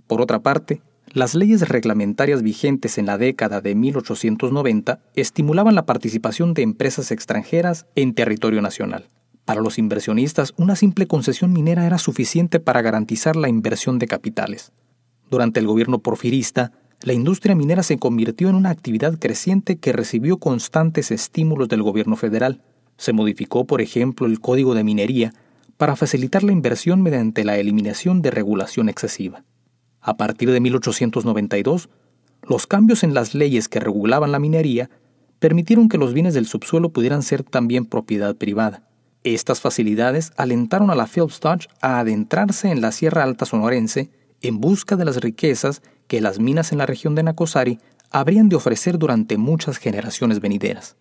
Por 0.06 0.20
otra 0.20 0.40
parte, 0.40 0.82
las 1.14 1.36
leyes 1.36 1.70
reglamentarias 1.70 2.42
vigentes 2.42 2.98
en 2.98 3.06
la 3.06 3.18
década 3.18 3.62
de 3.62 3.76
1890 3.76 5.00
estimulaban 5.16 5.74
la 5.74 5.86
participación 5.86 6.54
de 6.54 6.64
empresas 6.64 7.12
extranjeras 7.12 7.86
en 7.96 8.14
territorio 8.14 8.62
nacional. 8.62 9.08
Para 9.46 9.62
los 9.62 9.78
inversionistas, 9.78 10.54
una 10.58 10.76
simple 10.76 11.08
concesión 11.08 11.54
minera 11.54 11.86
era 11.86 11.98
suficiente 11.98 12.60
para 12.60 12.82
garantizar 12.82 13.38
la 13.38 13.48
inversión 13.48 14.00
de 14.00 14.08
capitales. 14.08 14.74
Durante 15.32 15.62
el 15.62 15.68
gobierno 15.68 16.00
porfirista, 16.00 16.74
la 17.02 17.14
industria 17.14 17.56
minera 17.56 17.82
se 17.82 17.98
convirtió 17.98 18.50
en 18.50 18.56
una 18.56 18.72
actividad 18.72 19.18
creciente 19.18 19.78
que 19.78 19.94
recibió 19.94 20.38
constantes 20.38 21.12
estímulos 21.12 21.70
del 21.70 21.82
gobierno 21.82 22.18
federal. 22.18 22.62
Se 22.98 23.14
modificó, 23.14 23.66
por 23.66 23.82
ejemplo, 23.82 24.28
el 24.28 24.42
Código 24.42 24.76
de 24.76 24.84
Minería 24.84 25.34
para 25.78 25.96
facilitar 25.96 26.44
la 26.44 26.52
inversión 26.52 27.02
mediante 27.02 27.46
la 27.46 27.58
eliminación 27.58 28.22
de 28.22 28.32
regulación 28.32 28.90
excesiva. 28.90 29.46
A 30.02 30.18
partir 30.18 30.52
de 30.52 30.60
1892, 30.60 31.90
los 32.44 32.68
cambios 32.68 33.04
en 33.04 33.14
las 33.14 33.34
leyes 33.34 33.70
que 33.70 33.80
regulaban 33.80 34.34
la 34.34 34.40
minería 34.40 34.90
permitieron 35.40 35.88
que 35.88 35.98
los 35.98 36.14
bienes 36.14 36.34
del 36.34 36.48
subsuelo 36.48 36.90
pudieran 36.90 37.24
ser 37.24 37.44
también 37.44 37.86
propiedad 37.86 38.36
privada. 38.36 38.84
Estas 39.24 39.62
facilidades 39.62 40.34
alentaron 40.36 40.90
a 40.90 40.96
la 40.96 41.08
Phelps 41.08 41.40
Dodge 41.40 41.68
a 41.82 42.00
adentrarse 42.00 42.72
en 42.72 42.82
la 42.82 42.92
Sierra 42.92 43.24
Alta 43.24 43.46
sonorense 43.46 44.10
en 44.42 44.60
busca 44.60 44.96
de 44.96 45.06
las 45.06 45.18
riquezas 45.18 45.82
que 46.08 46.22
las 46.22 46.40
minas 46.40 46.72
en 46.72 46.78
la 46.80 46.86
región 46.86 47.16
de 47.16 47.24
Nacosari 47.24 47.80
habrían 48.12 48.50
de 48.50 48.56
ofrecer 48.56 48.98
durante 48.98 49.38
muchas 49.38 49.78
generaciones 49.78 50.40
venideras. 50.40 50.96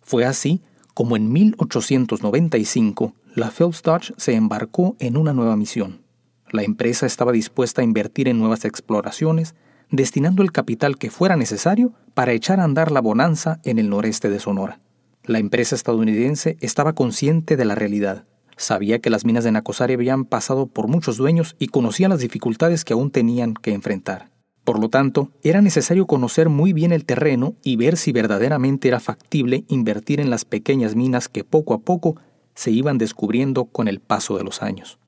Fue 0.00 0.24
así 0.24 0.62
como 0.94 1.16
en 1.16 1.30
1895 1.32 3.14
la 3.34 3.50
Phelps 3.50 3.82
Dodge 3.82 4.14
se 4.16 4.34
embarcó 4.34 4.96
en 5.00 5.16
una 5.16 5.32
nueva 5.32 5.56
misión. 5.56 6.02
La 6.50 6.62
empresa 6.62 7.04
estaba 7.04 7.32
dispuesta 7.32 7.80
a 7.80 7.84
invertir 7.84 8.28
en 8.28 8.38
nuevas 8.38 8.64
exploraciones, 8.64 9.56
destinando 9.90 10.42
el 10.42 10.52
capital 10.52 10.98
que 10.98 11.10
fuera 11.10 11.36
necesario 11.36 11.92
para 12.14 12.32
echar 12.32 12.60
a 12.60 12.64
andar 12.64 12.92
la 12.92 13.00
bonanza 13.00 13.60
en 13.64 13.78
el 13.80 13.90
noreste 13.90 14.30
de 14.30 14.38
Sonora. 14.38 14.78
La 15.24 15.40
empresa 15.40 15.74
estadounidense 15.74 16.56
estaba 16.60 16.92
consciente 16.92 17.56
de 17.56 17.64
la 17.64 17.74
realidad. 17.74 18.24
Sabía 18.56 19.00
que 19.00 19.10
las 19.10 19.24
minas 19.24 19.44
de 19.44 19.52
Nacosari 19.52 19.94
habían 19.94 20.24
pasado 20.24 20.66
por 20.66 20.88
muchos 20.88 21.16
dueños 21.16 21.56
y 21.58 21.68
conocía 21.68 22.08
las 22.08 22.20
dificultades 22.20 22.84
que 22.84 22.92
aún 22.92 23.10
tenían 23.10 23.54
que 23.54 23.72
enfrentar. 23.72 24.30
Por 24.64 24.78
lo 24.78 24.88
tanto, 24.88 25.30
era 25.42 25.60
necesario 25.60 26.06
conocer 26.06 26.48
muy 26.48 26.72
bien 26.72 26.92
el 26.92 27.04
terreno 27.04 27.54
y 27.62 27.76
ver 27.76 27.96
si 27.98 28.12
verdaderamente 28.12 28.88
era 28.88 28.98
factible 28.98 29.64
invertir 29.68 30.20
en 30.20 30.30
las 30.30 30.46
pequeñas 30.46 30.96
minas 30.96 31.28
que 31.28 31.44
poco 31.44 31.74
a 31.74 31.80
poco 31.80 32.16
se 32.54 32.70
iban 32.70 32.96
descubriendo 32.96 33.66
con 33.66 33.88
el 33.88 34.00
paso 34.00 34.38
de 34.38 34.44
los 34.44 34.62
años. 34.62 34.98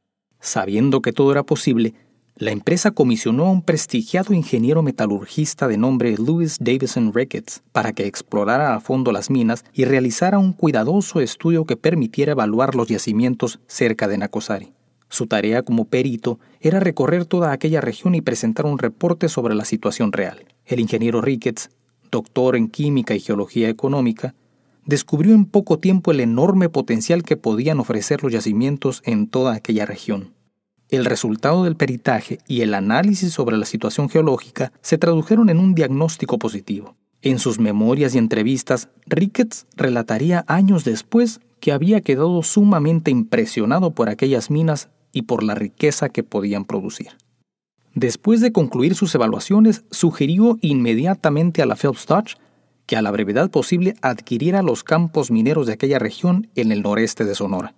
Sabiendo 0.41 1.01
que 1.01 1.13
todo 1.13 1.33
era 1.33 1.45
posible, 1.45 1.95
la 2.37 2.51
empresa 2.51 2.91
comisionó 2.91 3.47
a 3.47 3.51
un 3.51 3.63
prestigiado 3.63 4.35
ingeniero 4.35 4.83
metalurgista 4.83 5.69
de 5.69 5.79
nombre 5.79 6.17
Louis 6.17 6.57
Davison 6.61 7.13
Ricketts 7.13 7.63
para 7.73 7.93
que 7.93 8.07
explorara 8.07 8.75
a 8.75 8.81
fondo 8.81 9.13
las 9.13 9.31
minas 9.31 9.65
y 9.73 9.85
realizara 9.85 10.39
un 10.39 10.53
cuidadoso 10.53 11.21
estudio 11.21 11.65
que 11.65 11.77
permitiera 11.77 12.33
evaluar 12.33 12.75
los 12.75 12.89
yacimientos 12.89 13.61
cerca 13.67 14.07
de 14.09 14.19
Nacosari. 14.19 14.73
Su 15.09 15.27
tarea 15.27 15.63
como 15.63 15.87
perito 15.87 16.39
era 16.61 16.81
recorrer 16.81 17.25
toda 17.25 17.53
aquella 17.53 17.81
región 17.81 18.15
y 18.15 18.21
presentar 18.21 18.67
un 18.67 18.79
reporte 18.79 19.29
sobre 19.29 19.55
la 19.55 19.65
situación 19.65 20.13
real. 20.13 20.45
El 20.67 20.81
ingeniero 20.81 21.21
Ricketts 21.21 21.71
doctor 22.11 22.57
en 22.57 22.69
química 22.69 23.15
y 23.15 23.21
geología 23.21 23.69
económica, 23.69 24.35
descubrió 24.85 25.35
en 25.35 25.45
poco 25.45 25.79
tiempo 25.79 26.11
el 26.11 26.21
enorme 26.21 26.69
potencial 26.69 27.23
que 27.23 27.37
podían 27.37 27.81
ofrecer 27.81 28.23
los 28.23 28.33
yacimientos 28.33 29.03
en 29.05 29.27
toda 29.27 29.55
aquella 29.55 29.87
región. 29.87 30.36
El 30.89 31.05
resultado 31.05 31.65
del 31.65 31.77
peritaje 31.77 32.39
y 32.47 32.61
el 32.61 32.75
análisis 32.75 33.33
sobre 33.33 33.57
la 33.57 33.67
situación 33.67 34.09
geológica 34.09 34.73
se 34.83 34.99
tradujeron 34.99 35.51
en 35.51 35.59
un 35.59 35.75
diagnóstico 35.75 36.39
positivo. 36.39 36.97
En 37.23 37.41
sus 37.41 37.59
memorias 37.59 38.15
y 38.15 38.19
entrevistas, 38.19 38.89
Ricketts 39.07 39.67
relataría 39.77 40.45
años 40.47 40.85
después 40.85 41.41
que 41.59 41.73
había 41.73 42.03
quedado 42.03 42.43
sumamente 42.43 43.11
impresionado 43.11 43.91
por 43.93 44.09
aquellas 44.09 44.51
minas 44.51 44.89
y 45.13 45.23
por 45.23 45.43
la 45.43 45.55
riqueza 45.57 46.09
que 46.09 46.23
podían 46.23 46.65
producir. 46.65 47.09
Después 47.95 48.41
de 48.41 48.53
concluir 48.53 48.95
sus 48.95 49.15
evaluaciones, 49.15 49.85
sugirió 49.91 50.59
inmediatamente 50.61 51.63
a 51.63 51.67
la 51.67 51.75
Phelps 51.75 52.07
Dodge 52.07 52.37
que 52.85 52.97
a 52.97 53.03
la 53.03 53.11
brevedad 53.11 53.51
posible 53.51 53.97
adquiriera 54.03 54.63
los 54.63 54.85
campos 54.85 55.31
mineros 55.31 55.67
de 55.67 55.73
aquella 55.73 55.99
región 55.99 56.49
en 56.55 56.71
el 56.71 56.83
noreste 56.83 57.25
de 57.25 57.35
Sonora. 57.35 57.75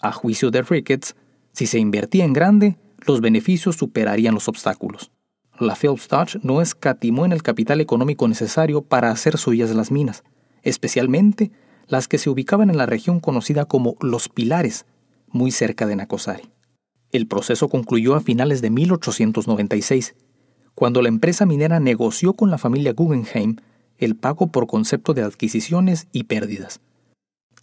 A 0.00 0.12
juicio 0.12 0.50
de 0.50 0.62
Ricketts, 0.62 1.16
si 1.56 1.64
se 1.64 1.78
invertía 1.78 2.26
en 2.26 2.34
grande, 2.34 2.76
los 3.06 3.22
beneficios 3.22 3.76
superarían 3.76 4.34
los 4.34 4.46
obstáculos. 4.46 5.10
La 5.58 5.74
Phelps 5.74 6.06
Dodge 6.06 6.38
no 6.42 6.60
escatimó 6.60 7.24
en 7.24 7.32
el 7.32 7.42
capital 7.42 7.80
económico 7.80 8.28
necesario 8.28 8.82
para 8.82 9.10
hacer 9.10 9.38
suyas 9.38 9.74
las 9.74 9.90
minas, 9.90 10.22
especialmente 10.62 11.50
las 11.86 12.08
que 12.08 12.18
se 12.18 12.28
ubicaban 12.28 12.68
en 12.68 12.76
la 12.76 12.84
región 12.84 13.20
conocida 13.20 13.64
como 13.64 13.96
Los 14.02 14.28
Pilares, 14.28 14.84
muy 15.28 15.50
cerca 15.50 15.86
de 15.86 15.96
Nacosari. 15.96 16.42
El 17.10 17.26
proceso 17.26 17.70
concluyó 17.70 18.16
a 18.16 18.20
finales 18.20 18.60
de 18.60 18.68
1896, 18.68 20.14
cuando 20.74 21.00
la 21.00 21.08
empresa 21.08 21.46
minera 21.46 21.80
negoció 21.80 22.34
con 22.34 22.50
la 22.50 22.58
familia 22.58 22.92
Guggenheim 22.92 23.56
el 23.96 24.14
pago 24.14 24.48
por 24.48 24.66
concepto 24.66 25.14
de 25.14 25.22
adquisiciones 25.22 26.06
y 26.12 26.24
pérdidas. 26.24 26.80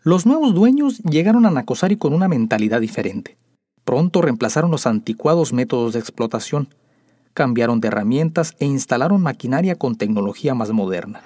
Los 0.02 0.26
nuevos 0.26 0.56
dueños 0.56 0.98
llegaron 1.04 1.46
a 1.46 1.52
Nacosari 1.52 1.98
con 1.98 2.12
una 2.16 2.28
mentalidad 2.28 2.82
diferente. 2.82 3.38
Pronto 3.86 4.22
reemplazaron 4.22 4.72
los 4.72 4.88
anticuados 4.88 5.54
métodos 5.54 5.94
de 5.94 6.00
explotación, 6.00 6.70
cambiaron 7.34 7.82
de 7.82 7.90
herramientas 7.90 8.56
e 8.60 8.66
instalaron 8.66 9.22
maquinaria 9.22 9.76
con 9.76 9.96
tecnología 9.96 10.54
más 10.56 10.72
moderna. 10.72 11.22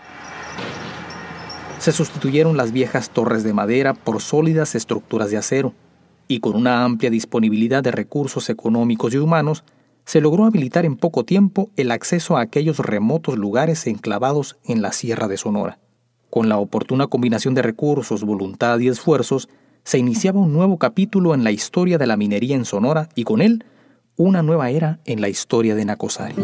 Se 1.79 1.91
sustituyeron 1.91 2.57
las 2.57 2.71
viejas 2.71 3.11
torres 3.11 3.43
de 3.43 3.53
madera 3.53 3.93
por 3.93 4.21
sólidas 4.21 4.73
estructuras 4.73 5.29
de 5.29 5.37
acero, 5.37 5.73
y 6.27 6.39
con 6.39 6.55
una 6.55 6.83
amplia 6.83 7.09
disponibilidad 7.09 7.83
de 7.83 7.91
recursos 7.91 8.49
económicos 8.49 9.13
y 9.13 9.17
humanos, 9.17 9.63
se 10.03 10.21
logró 10.21 10.45
habilitar 10.45 10.85
en 10.85 10.95
poco 10.95 11.25
tiempo 11.25 11.69
el 11.75 11.91
acceso 11.91 12.37
a 12.37 12.41
aquellos 12.41 12.79
remotos 12.79 13.37
lugares 13.37 13.85
enclavados 13.87 14.57
en 14.63 14.81
la 14.81 14.93
Sierra 14.93 15.27
de 15.27 15.37
Sonora. 15.37 15.79
Con 16.29 16.49
la 16.49 16.57
oportuna 16.57 17.07
combinación 17.07 17.53
de 17.53 17.61
recursos, 17.61 18.23
voluntad 18.23 18.79
y 18.79 18.87
esfuerzos, 18.87 19.49
se 19.87 19.97
iniciaba 19.97 20.41
un 20.41 20.51
nuevo 20.51 20.77
capítulo 20.77 21.33
en 21.33 21.45
la 21.45 21.51
historia 21.51 21.97
de 21.97 22.07
la 22.07 22.17
minería 22.17 22.57
en 22.57 22.65
Sonora 22.65 23.07
y 23.15 23.23
con 23.23 23.41
él 23.41 23.63
una 24.17 24.43
nueva 24.43 24.69
era 24.69 24.99
en 25.05 25.21
la 25.21 25.29
historia 25.29 25.75
de 25.75 25.85
Nacosari. 25.85 26.35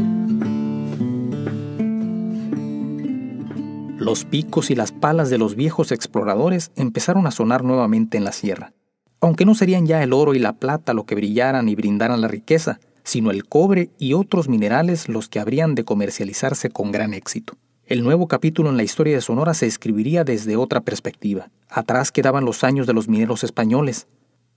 Los 3.97 4.23
picos 4.23 4.71
y 4.71 4.75
las 4.75 4.93
palas 4.93 5.29
de 5.29 5.37
los 5.37 5.57
viejos 5.57 5.91
exploradores 5.91 6.71
empezaron 6.77 7.27
a 7.27 7.31
sonar 7.31 7.65
nuevamente 7.65 8.17
en 8.17 8.23
la 8.23 8.31
sierra, 8.31 8.71
aunque 9.19 9.43
no 9.43 9.55
serían 9.55 9.87
ya 9.87 10.01
el 10.03 10.13
oro 10.13 10.33
y 10.33 10.39
la 10.39 10.53
plata 10.53 10.93
lo 10.93 11.05
que 11.05 11.15
brillaran 11.15 11.67
y 11.67 11.75
brindaran 11.75 12.21
la 12.21 12.29
riqueza, 12.29 12.79
sino 13.03 13.29
el 13.29 13.43
cobre 13.43 13.89
y 13.99 14.13
otros 14.13 14.47
minerales 14.47 15.09
los 15.09 15.27
que 15.27 15.41
habrían 15.41 15.75
de 15.75 15.83
comercializarse 15.83 16.69
con 16.69 16.93
gran 16.93 17.13
éxito. 17.13 17.57
El 17.93 18.01
nuevo 18.01 18.27
capítulo 18.27 18.71
en 18.71 18.77
la 18.77 18.81
historia 18.81 19.13
de 19.13 19.21
Sonora 19.21 19.53
se 19.53 19.67
escribiría 19.67 20.23
desde 20.23 20.55
otra 20.55 20.81
perspectiva. 20.81 21.51
Atrás 21.69 22.11
quedaban 22.11 22.43
los 22.43 22.63
años 22.63 22.87
de 22.87 22.93
los 22.93 23.07
mineros 23.07 23.43
españoles. 23.43 24.07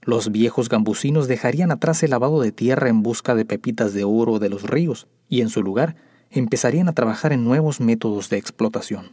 Los 0.01 0.33
viejos 0.33 0.71
gambusinos 0.71 1.29
dejarían 1.29 1.71
atrás 1.71 2.03
el 2.03 2.13
lavado 2.13 2.41
de 2.41 2.51
tierra 2.51 2.89
en 2.89 3.03
busca 3.03 3.35
de 3.35 3.45
pepitas 3.45 3.93
de 3.93 4.05
oro 4.05 4.39
de 4.39 4.49
los 4.49 4.63
ríos, 4.63 5.07
y 5.29 5.43
en 5.43 5.51
su 5.51 5.63
lugar 5.63 5.97
empezarían 6.31 6.89
a 6.89 6.95
trabajar 6.95 7.35
en 7.35 7.45
nuevos 7.45 7.79
métodos 7.79 8.31
de 8.31 8.39
explotación. 8.39 9.13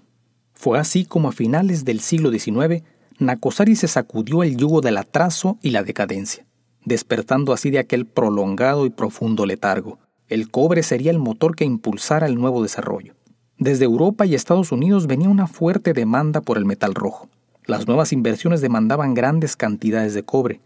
Fue 0.54 0.80
así 0.80 1.04
como 1.04 1.28
a 1.28 1.34
finales 1.34 1.84
del 1.84 2.00
siglo 2.00 2.32
XIX, 2.32 2.82
Nacosari 3.20 3.76
se 3.76 3.90
sacudió 3.90 4.42
el 4.44 4.56
yugo 4.56 4.80
del 4.80 5.00
atraso 5.00 5.58
y 5.62 5.72
la 5.72 5.84
decadencia 5.84 6.46
despertando 6.86 7.52
así 7.52 7.72
de 7.72 7.80
aquel 7.80 8.06
prolongado 8.06 8.86
y 8.86 8.90
profundo 8.90 9.46
letargo. 9.46 10.00
El 10.30 10.50
cobre 10.50 10.82
sería 10.82 11.12
el 11.12 11.20
motor 11.20 11.58
que 11.58 11.66
impulsara 11.66 12.26
el 12.26 12.36
nuevo 12.36 12.64
desarrollo. 12.64 13.16
Desde 13.64 13.86
Europa 13.86 14.26
y 14.26 14.36
Estados 14.36 14.74
Unidos 14.74 15.08
venía 15.08 15.30
una 15.30 15.48
fuerte 15.48 15.94
demanda 15.94 16.42
por 16.42 16.58
el 16.58 16.66
metal 16.66 16.94
rojo. 16.94 17.30
Las 17.66 17.88
nuevas 17.88 18.12
inversiones 18.12 18.60
demandaban 18.60 19.14
grandes 19.14 19.56
cantidades 19.56 20.14
de 20.14 20.24
cobre, 20.24 20.60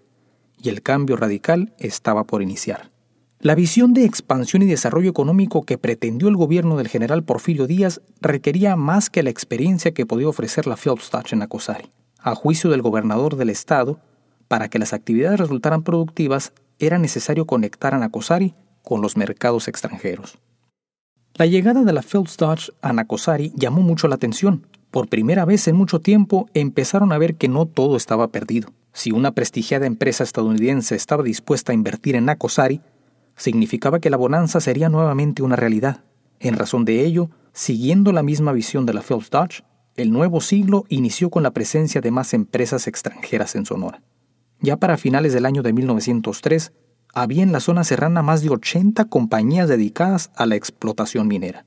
y 0.63 0.69
el 0.69 0.81
cambio 0.81 1.15
radical 1.15 1.75
estaba 1.77 2.23
por 2.23 2.41
iniciar. 2.41 2.89
La 3.39 3.53
visión 3.53 3.93
de 3.93 4.03
expansión 4.03 4.63
y 4.63 4.65
desarrollo 4.65 5.11
económico 5.11 5.61
que 5.61 5.77
pretendió 5.77 6.27
el 6.27 6.37
gobierno 6.37 6.75
del 6.75 6.87
general 6.87 7.23
Porfirio 7.23 7.67
Díaz 7.67 8.01
requería 8.19 8.75
más 8.75 9.11
que 9.11 9.21
la 9.21 9.29
experiencia 9.29 9.93
que 9.93 10.07
podía 10.07 10.27
ofrecer 10.27 10.65
la 10.65 10.75
Phelps 10.75 11.11
en 11.31 11.43
Acosari. 11.43 11.91
A 12.19 12.33
juicio 12.33 12.71
del 12.71 12.81
gobernador 12.81 13.35
del 13.35 13.51
estado, 13.51 13.99
para 14.47 14.69
que 14.69 14.79
las 14.79 14.93
actividades 14.93 15.39
resultaran 15.39 15.83
productivas, 15.83 16.51
era 16.79 16.97
necesario 16.97 17.45
conectar 17.45 17.93
a 17.93 17.99
Nacosari 17.99 18.55
con 18.81 19.03
los 19.03 19.17
mercados 19.17 19.67
extranjeros. 19.67 20.39
La 21.37 21.45
llegada 21.45 21.83
de 21.83 21.93
la 21.93 22.01
Phelps 22.01 22.35
Dodge 22.35 22.71
a 22.81 22.93
Nacosari 22.93 23.53
llamó 23.55 23.81
mucho 23.81 24.07
la 24.07 24.15
atención. 24.15 24.65
Por 24.89 25.07
primera 25.07 25.45
vez 25.45 25.67
en 25.67 25.75
mucho 25.75 25.99
tiempo 25.99 26.49
empezaron 26.55 27.13
a 27.13 27.19
ver 27.19 27.35
que 27.35 27.47
no 27.47 27.67
todo 27.67 27.95
estaba 27.95 28.29
perdido. 28.29 28.69
Si 28.91 29.11
una 29.11 29.33
prestigiada 29.33 29.85
empresa 29.85 30.23
estadounidense 30.23 30.95
estaba 30.95 31.21
dispuesta 31.21 31.71
a 31.71 31.75
invertir 31.75 32.15
en 32.15 32.25
Nacosari, 32.25 32.81
significaba 33.35 33.99
que 33.99 34.09
la 34.09 34.17
bonanza 34.17 34.59
sería 34.59 34.89
nuevamente 34.89 35.43
una 35.43 35.55
realidad. 35.55 36.03
En 36.39 36.55
razón 36.55 36.85
de 36.85 37.05
ello, 37.05 37.29
siguiendo 37.53 38.11
la 38.13 38.23
misma 38.23 38.51
visión 38.51 38.87
de 38.87 38.95
la 38.95 39.03
Phelps 39.03 39.29
Dodge, 39.29 39.63
el 39.95 40.11
nuevo 40.11 40.41
siglo 40.41 40.85
inició 40.89 41.29
con 41.29 41.43
la 41.43 41.51
presencia 41.51 42.01
de 42.01 42.09
más 42.09 42.33
empresas 42.33 42.87
extranjeras 42.87 43.53
en 43.53 43.67
Sonora. 43.67 44.01
Ya 44.59 44.77
para 44.77 44.97
finales 44.97 45.33
del 45.33 45.45
año 45.45 45.61
de 45.61 45.71
1903, 45.71 46.73
había 47.21 47.41
en 47.41 47.51
la 47.51 47.59
zona 47.59 47.83
serrana 47.83 48.21
más 48.21 48.43
de 48.43 48.51
80 48.51 49.05
compañías 49.05 49.67
dedicadas 49.67 50.29
a 50.35 50.45
la 50.45 50.55
explotación 50.55 51.27
minera. 51.27 51.65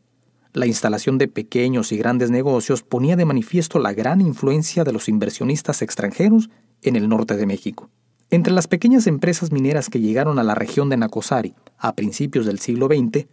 La 0.53 0.67
instalación 0.67 1.19
de 1.19 1.27
pequeños 1.27 1.91
y 1.91 1.97
grandes 1.97 2.31
negocios 2.31 2.83
ponía 2.83 3.17
de 3.17 3.25
manifiesto 3.25 3.81
la 3.81 3.93
gran 3.93 4.21
influencia 4.21 4.85
de 4.85 4.93
los 4.93 5.09
inversionistas 5.09 5.83
extranjeros 5.83 6.51
en 6.83 6.95
el 6.95 7.09
norte 7.09 7.37
de 7.37 7.47
México. 7.47 7.91
Entre 8.31 8.53
las 8.53 8.69
pequeñas 8.69 9.09
empresas 9.09 9.51
mineras 9.51 9.91
que 9.91 9.99
llegaron 9.99 10.39
a 10.39 10.45
la 10.45 10.55
región 10.55 10.89
de 10.89 10.97
Nacosari 10.97 11.57
a 11.79 11.97
principios 11.97 12.47
del 12.47 12.61
siglo 12.61 12.87
XX, 12.87 13.27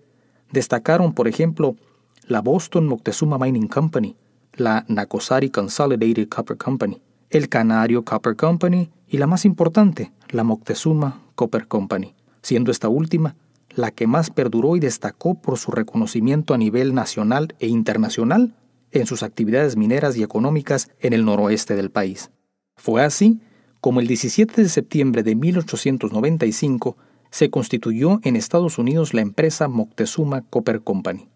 destacaron, 0.52 1.14
por 1.14 1.28
ejemplo, 1.28 1.76
la 2.24 2.42
Boston 2.42 2.88
Moctezuma 2.88 3.38
Mining 3.38 3.68
Company, 3.68 4.16
la 4.54 4.86
Nacosari 4.88 5.52
Consolidated 5.52 6.30
Copper 6.30 6.58
Company, 6.58 7.00
el 7.30 7.50
Canario 7.50 8.04
Copper 8.04 8.36
Company 8.36 8.90
y 9.08 9.18
la 9.18 9.28
más 9.28 9.46
importante, 9.46 10.12
la 10.30 10.44
Moctezuma 10.44 11.22
Copper 11.36 11.68
Company, 11.68 12.16
siendo 12.42 12.72
esta 12.72 12.90
última 12.90 13.36
la 13.78 13.92
que 13.92 14.08
más 14.08 14.32
perduró 14.32 14.76
y 14.76 14.80
destacó 14.80 15.36
por 15.36 15.58
su 15.58 15.72
reconocimiento 15.72 16.54
a 16.54 16.58
nivel 16.58 16.96
nacional 16.96 17.56
e 17.60 17.68
internacional 17.68 18.56
en 18.92 19.06
sus 19.06 19.22
actividades 19.22 19.78
mineras 19.78 20.18
y 20.18 20.24
económicas 20.24 20.90
en 21.00 21.14
el 21.14 21.26
noroeste 21.26 21.76
del 21.76 21.92
país. 21.92 22.32
Fue 22.76 23.04
así 23.04 23.40
como 23.80 24.00
el 24.00 24.08
17 24.08 24.64
de 24.64 24.70
septiembre 24.70 25.24
de 25.24 25.36
1895 25.36 26.98
se 27.30 27.50
constituyó 27.50 28.20
en 28.24 28.36
Estados 28.36 28.80
Unidos 28.80 29.14
la 29.14 29.22
empresa 29.22 29.68
Moctezuma 29.68 30.42
Copper 30.42 30.82
Company. 30.82 31.28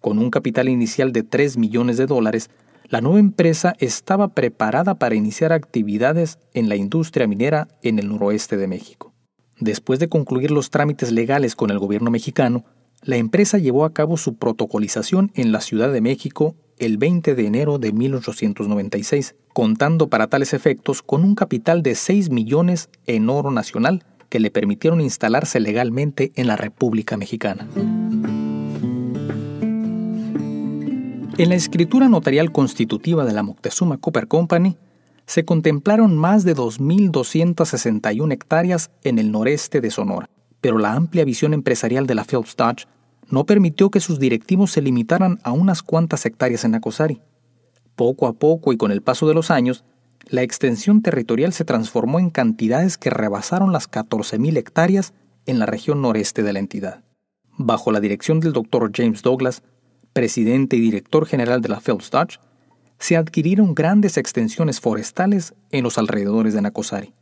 Con 0.00 0.18
un 0.18 0.30
capital 0.30 0.68
inicial 0.68 1.12
de 1.12 1.22
3 1.22 1.58
millones 1.58 1.98
de 1.98 2.06
dólares, 2.06 2.48
la 2.90 3.00
nueva 3.00 3.20
empresa 3.20 3.74
estaba 3.78 4.34
preparada 4.34 4.96
para 4.96 5.14
iniciar 5.14 5.52
actividades 5.52 6.40
en 6.54 6.68
la 6.68 6.74
industria 6.74 7.28
minera 7.28 7.68
en 7.82 8.00
el 8.00 8.08
noroeste 8.08 8.56
de 8.56 8.66
México. 8.66 9.14
Después 9.60 10.00
de 10.00 10.08
concluir 10.08 10.50
los 10.50 10.70
trámites 10.70 11.12
legales 11.12 11.54
con 11.54 11.70
el 11.70 11.78
gobierno 11.78 12.10
mexicano, 12.10 12.64
la 13.02 13.16
empresa 13.16 13.58
llevó 13.58 13.84
a 13.84 13.92
cabo 13.92 14.16
su 14.16 14.34
protocolización 14.34 15.30
en 15.36 15.52
la 15.52 15.60
Ciudad 15.60 15.92
de 15.92 16.00
México 16.00 16.56
el 16.78 16.98
20 16.98 17.36
de 17.36 17.46
enero 17.46 17.78
de 17.78 17.92
1896, 17.92 19.36
contando 19.52 20.08
para 20.08 20.26
tales 20.26 20.52
efectos 20.52 21.00
con 21.02 21.22
un 21.22 21.36
capital 21.36 21.84
de 21.84 21.94
6 21.94 22.30
millones 22.30 22.90
en 23.06 23.30
oro 23.30 23.52
nacional 23.52 24.04
que 24.28 24.40
le 24.40 24.50
permitieron 24.50 25.00
instalarse 25.00 25.60
legalmente 25.60 26.32
en 26.34 26.48
la 26.48 26.56
República 26.56 27.16
Mexicana. 27.16 27.68
En 31.40 31.48
la 31.48 31.54
escritura 31.54 32.10
notarial 32.10 32.52
constitutiva 32.52 33.24
de 33.24 33.32
la 33.32 33.42
Moctezuma 33.42 33.96
Copper 33.96 34.28
Company, 34.28 34.76
se 35.24 35.46
contemplaron 35.46 36.18
más 36.18 36.44
de 36.44 36.54
2.261 36.54 38.30
hectáreas 38.30 38.90
en 39.04 39.18
el 39.18 39.32
noreste 39.32 39.80
de 39.80 39.90
Sonora, 39.90 40.28
pero 40.60 40.76
la 40.76 40.92
amplia 40.92 41.24
visión 41.24 41.54
empresarial 41.54 42.06
de 42.06 42.14
la 42.14 42.24
Phelps 42.24 42.56
Dodge 42.56 42.84
no 43.30 43.46
permitió 43.46 43.90
que 43.90 44.00
sus 44.00 44.18
directivos 44.18 44.70
se 44.72 44.82
limitaran 44.82 45.38
a 45.42 45.52
unas 45.52 45.82
cuantas 45.82 46.26
hectáreas 46.26 46.66
en 46.66 46.72
Nacosari. 46.72 47.22
Poco 47.96 48.26
a 48.26 48.34
poco 48.34 48.74
y 48.74 48.76
con 48.76 48.92
el 48.92 49.00
paso 49.00 49.26
de 49.26 49.32
los 49.32 49.50
años, 49.50 49.82
la 50.28 50.42
extensión 50.42 51.00
territorial 51.00 51.54
se 51.54 51.64
transformó 51.64 52.18
en 52.18 52.28
cantidades 52.28 52.98
que 52.98 53.08
rebasaron 53.08 53.72
las 53.72 53.90
14.000 53.90 54.58
hectáreas 54.58 55.14
en 55.46 55.58
la 55.58 55.64
región 55.64 56.02
noreste 56.02 56.42
de 56.42 56.52
la 56.52 56.58
entidad. 56.58 57.02
Bajo 57.56 57.92
la 57.92 58.00
dirección 58.00 58.40
del 58.40 58.52
Dr. 58.52 58.90
James 58.94 59.22
Douglas, 59.22 59.62
presidente 60.12 60.76
y 60.76 60.80
director 60.80 61.26
general 61.26 61.60
de 61.60 61.68
la 61.68 61.82
Dodge, 61.84 62.38
se 62.98 63.16
adquirieron 63.16 63.74
grandes 63.74 64.16
extensiones 64.16 64.80
forestales 64.80 65.54
en 65.70 65.84
los 65.84 65.98
alrededores 65.98 66.54
de 66.54 66.62
Nacosari. 66.62 67.14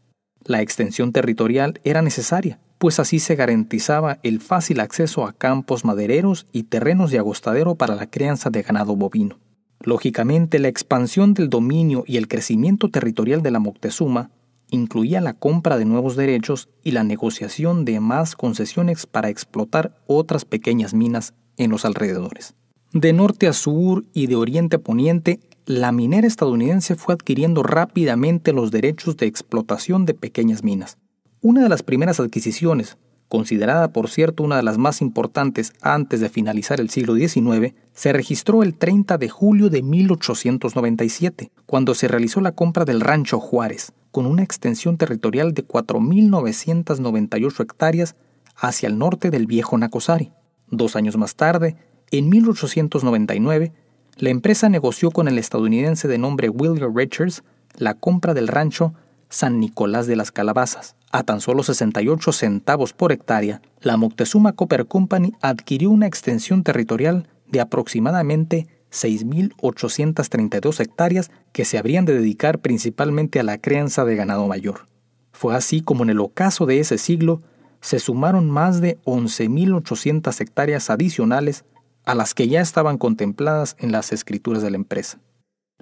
La 0.45 0.63
extensión 0.63 1.13
territorial 1.13 1.81
era 1.85 2.03
necesaria, 2.03 2.59
pues 2.79 2.99
así 3.01 3.19
se 3.19 3.37
garantizaba 3.37 4.19
el 4.23 4.41
fácil 4.41 4.81
acceso 4.81 5.27
a 5.27 5.33
campos 5.33 5.85
madereros 5.85 6.47
y 6.53 6.65
terrenos 6.65 7.11
de 7.11 7.19
agostadero 7.19 7.75
para 7.75 7.95
la 7.95 8.09
crianza 8.09 8.51
de 8.51 8.63
ganado 8.63 8.97
bovino. 8.97 9.39
Lógicamente, 9.81 10.59
la 10.59 10.69
expansión 10.69 11.35
del 11.35 11.49
dominio 11.51 12.05
y 12.07 12.17
el 12.17 12.29
crecimiento 12.29 12.89
territorial 12.89 13.43
de 13.43 13.51
la 13.51 13.61
Moctezuma 13.61 14.31
incluía 14.71 15.21
la 15.21 15.35
compra 15.35 15.79
de 15.79 15.85
nuevos 15.85 16.17
derechos 16.17 16.69
y 16.83 16.91
la 16.91 17.05
negociación 17.05 17.85
de 17.85 18.01
más 18.01 18.35
concesiones 18.35 19.07
para 19.07 19.29
explotar 19.29 19.97
otras 20.07 20.45
pequeñas 20.45 20.95
minas 20.95 21.35
en 21.57 21.71
los 21.71 21.85
alrededores. 21.85 22.55
De 22.95 23.13
norte 23.13 23.47
a 23.47 23.53
sur 23.53 24.07
y 24.15 24.29
de 24.29 24.37
oriente 24.37 24.77
a 24.77 24.79
poniente, 24.79 25.41
la 25.67 25.93
minera 25.93 26.27
estadounidense 26.27 26.95
fue 26.95 27.13
adquiriendo 27.13 27.63
rápidamente 27.63 28.55
los 28.55 28.71
derechos 28.71 29.19
de 29.19 29.27
explotación 29.27 30.07
de 30.07 30.15
pequeñas 30.15 30.65
minas. 30.65 30.97
Una 31.43 31.63
de 31.63 31.69
las 31.69 31.83
primeras 31.83 32.19
adquisiciones, 32.19 32.97
considerada 33.29 33.93
por 33.93 34.09
cierto 34.09 34.43
una 34.43 34.57
de 34.57 34.63
las 34.63 34.79
más 34.79 35.03
importantes 35.03 35.75
antes 35.83 36.21
de 36.21 36.31
finalizar 36.31 36.81
el 36.81 36.89
siglo 36.89 37.15
XIX, 37.15 37.75
se 37.93 38.15
registró 38.15 38.63
el 38.63 38.75
30 38.75 39.19
de 39.19 39.29
julio 39.29 39.69
de 39.69 39.83
1897, 39.83 41.51
cuando 41.67 41.95
se 41.95 42.09
realizó 42.09 42.41
la 42.41 42.53
compra 42.53 42.87
del 42.87 43.03
Rancho 43.03 43.39
Juárez, 43.39 43.93
con 44.11 44.25
una 44.25 44.43
extensión 44.43 44.97
territorial 44.97 45.53
de 45.53 45.69
4.998 45.69 47.61
hectáreas 47.61 48.17
hacia 48.57 48.87
el 48.87 48.97
norte 48.97 49.29
del 49.29 49.47
viejo 49.47 49.77
Nacosari. 49.77 50.33
Dos 50.71 50.97
años 50.97 51.19
más 51.19 51.35
tarde, 51.35 51.77
en 52.11 52.29
1899, 52.29 53.73
la 54.17 54.31
empresa 54.31 54.69
negoció 54.69 55.11
con 55.11 55.29
el 55.29 55.39
estadounidense 55.39 56.09
de 56.09 56.19
nombre 56.19 56.49
William 56.49 56.95
Richards 56.97 57.43
la 57.77 57.95
compra 57.95 58.35
del 58.35 58.49
rancho 58.49 58.95
San 59.29 59.61
Nicolás 59.61 60.07
de 60.07 60.17
las 60.17 60.33
Calabazas. 60.33 60.97
A 61.13 61.23
tan 61.23 61.41
solo 61.41 61.63
68 61.63 62.33
centavos 62.33 62.93
por 62.93 63.13
hectárea, 63.13 63.63
la 63.81 63.97
Moctezuma 63.97 64.53
Copper 64.53 64.87
Company 64.87 65.35
adquirió 65.41 65.91
una 65.91 66.07
extensión 66.07 66.63
territorial 66.63 67.29
de 67.47 67.61
aproximadamente 67.61 68.67
6.832 68.91 70.81
hectáreas 70.81 71.31
que 71.53 71.65
se 71.65 71.79
habrían 71.79 72.05
de 72.05 72.15
dedicar 72.15 72.59
principalmente 72.59 73.41
a 73.41 73.43
la 73.43 73.59
crianza 73.59 74.05
de 74.05 74.17
ganado 74.17 74.47
mayor. 74.47 74.87
Fue 75.33 75.55
así 75.55 75.83
como 75.83 76.03
en 76.05 76.11
el 76.11 76.21
ocaso 76.21 76.67
de 76.67 76.81
ese 76.81 76.99
siglo 76.99 77.41
se 77.81 78.01
sumaron 78.01 78.51
más 78.51 78.81
de 78.81 78.99
11.800 79.05 80.41
hectáreas 80.41 80.91
adicionales 80.91 81.65
a 82.09 82.15
las 82.15 82.33
que 82.33 82.49
ya 82.49 82.63
estaban 82.63 82.97
contempladas 82.97 83.77
en 83.79 83.93
las 83.93 84.13
escrituras 84.13 84.63
de 84.63 84.71
la 84.71 84.79
empresa. 84.79 85.19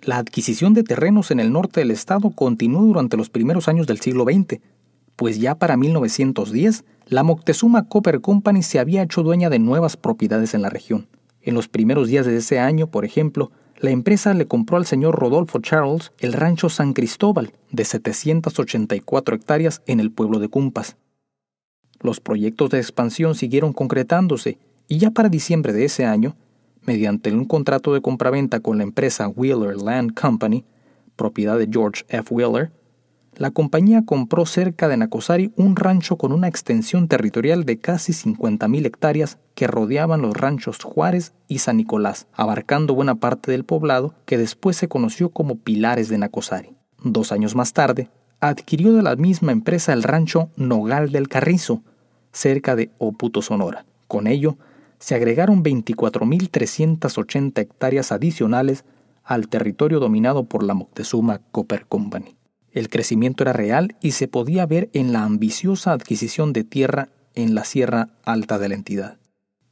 La 0.02 0.18
adquisición 0.18 0.74
de 0.74 0.82
terrenos 0.82 1.30
en 1.30 1.38
el 1.38 1.52
norte 1.52 1.78
del 1.78 1.92
estado 1.92 2.30
continuó 2.30 2.82
durante 2.82 3.16
los 3.16 3.30
primeros 3.30 3.68
años 3.68 3.86
del 3.86 4.00
siglo 4.00 4.24
XX, 4.24 4.60
pues 5.14 5.38
ya 5.38 5.54
para 5.54 5.76
1910 5.76 6.84
la 7.06 7.22
Moctezuma 7.22 7.86
Copper 7.86 8.20
Company 8.20 8.64
se 8.64 8.80
había 8.80 9.04
hecho 9.04 9.22
dueña 9.22 9.50
de 9.50 9.60
nuevas 9.60 9.96
propiedades 9.96 10.52
en 10.54 10.62
la 10.62 10.68
región. 10.68 11.06
En 11.42 11.54
los 11.54 11.68
primeros 11.68 12.08
días 12.08 12.26
de 12.26 12.36
ese 12.36 12.58
año, 12.58 12.88
por 12.88 13.04
ejemplo, 13.04 13.52
la 13.78 13.90
empresa 13.90 14.34
le 14.34 14.48
compró 14.48 14.78
al 14.78 14.84
señor 14.84 15.14
Rodolfo 15.14 15.60
Charles 15.60 16.10
el 16.18 16.32
rancho 16.32 16.68
San 16.68 16.92
Cristóbal, 16.92 17.52
de 17.70 17.84
784 17.84 19.36
hectáreas 19.36 19.80
en 19.86 20.00
el 20.00 20.10
pueblo 20.10 20.40
de 20.40 20.48
Cumpas. 20.48 20.96
Los 22.00 22.18
proyectos 22.18 22.70
de 22.70 22.78
expansión 22.78 23.36
siguieron 23.36 23.72
concretándose 23.72 24.58
y 24.88 24.98
ya 24.98 25.10
para 25.10 25.28
diciembre 25.28 25.72
de 25.72 25.84
ese 25.84 26.04
año, 26.04 26.36
mediante 26.82 27.32
un 27.32 27.44
contrato 27.44 27.92
de 27.94 28.00
compraventa 28.00 28.60
con 28.60 28.78
la 28.78 28.84
empresa 28.84 29.28
Wheeler 29.28 29.76
Land 29.76 30.14
Company, 30.14 30.64
propiedad 31.16 31.58
de 31.58 31.68
George 31.70 32.04
F. 32.08 32.32
Wheeler, 32.32 32.72
la 33.36 33.50
compañía 33.50 34.02
compró 34.06 34.46
cerca 34.46 34.88
de 34.88 34.96
Nacosari 34.96 35.52
un 35.56 35.76
rancho 35.76 36.16
con 36.16 36.32
una 36.32 36.48
extensión 36.48 37.06
territorial 37.06 37.66
de 37.66 37.78
casi 37.78 38.12
50.000 38.12 38.86
hectáreas 38.86 39.38
que 39.54 39.66
rodeaban 39.66 40.22
los 40.22 40.34
ranchos 40.34 40.78
Juárez 40.82 41.34
y 41.46 41.58
San 41.58 41.76
Nicolás, 41.76 42.28
abarcando 42.32 42.94
buena 42.94 43.16
parte 43.16 43.50
del 43.50 43.64
poblado 43.64 44.14
que 44.24 44.38
después 44.38 44.76
se 44.76 44.88
conoció 44.88 45.28
como 45.28 45.56
Pilares 45.56 46.08
de 46.08 46.16
Nacosari. 46.16 46.76
Dos 47.02 47.30
años 47.30 47.54
más 47.54 47.74
tarde, 47.74 48.08
adquirió 48.40 48.94
de 48.94 49.02
la 49.02 49.16
misma 49.16 49.52
empresa 49.52 49.92
el 49.92 50.02
rancho 50.02 50.48
Nogal 50.56 51.12
del 51.12 51.28
Carrizo, 51.28 51.82
cerca 52.32 52.74
de 52.74 52.90
Oputo, 52.96 53.42
Sonora. 53.42 53.84
Con 54.08 54.28
ello, 54.28 54.56
se 54.98 55.14
agregaron 55.14 55.62
24.380 55.62 57.58
hectáreas 57.58 58.12
adicionales 58.12 58.84
al 59.24 59.48
territorio 59.48 60.00
dominado 60.00 60.44
por 60.44 60.62
la 60.62 60.74
Moctezuma 60.74 61.40
Copper 61.50 61.86
Company. 61.86 62.36
El 62.70 62.88
crecimiento 62.88 63.42
era 63.42 63.52
real 63.52 63.96
y 64.00 64.12
se 64.12 64.28
podía 64.28 64.66
ver 64.66 64.90
en 64.92 65.12
la 65.12 65.24
ambiciosa 65.24 65.92
adquisición 65.92 66.52
de 66.52 66.62
tierra 66.62 67.08
en 67.34 67.54
la 67.54 67.64
Sierra 67.64 68.10
Alta 68.24 68.58
de 68.58 68.68
la 68.68 68.74
entidad. 68.74 69.18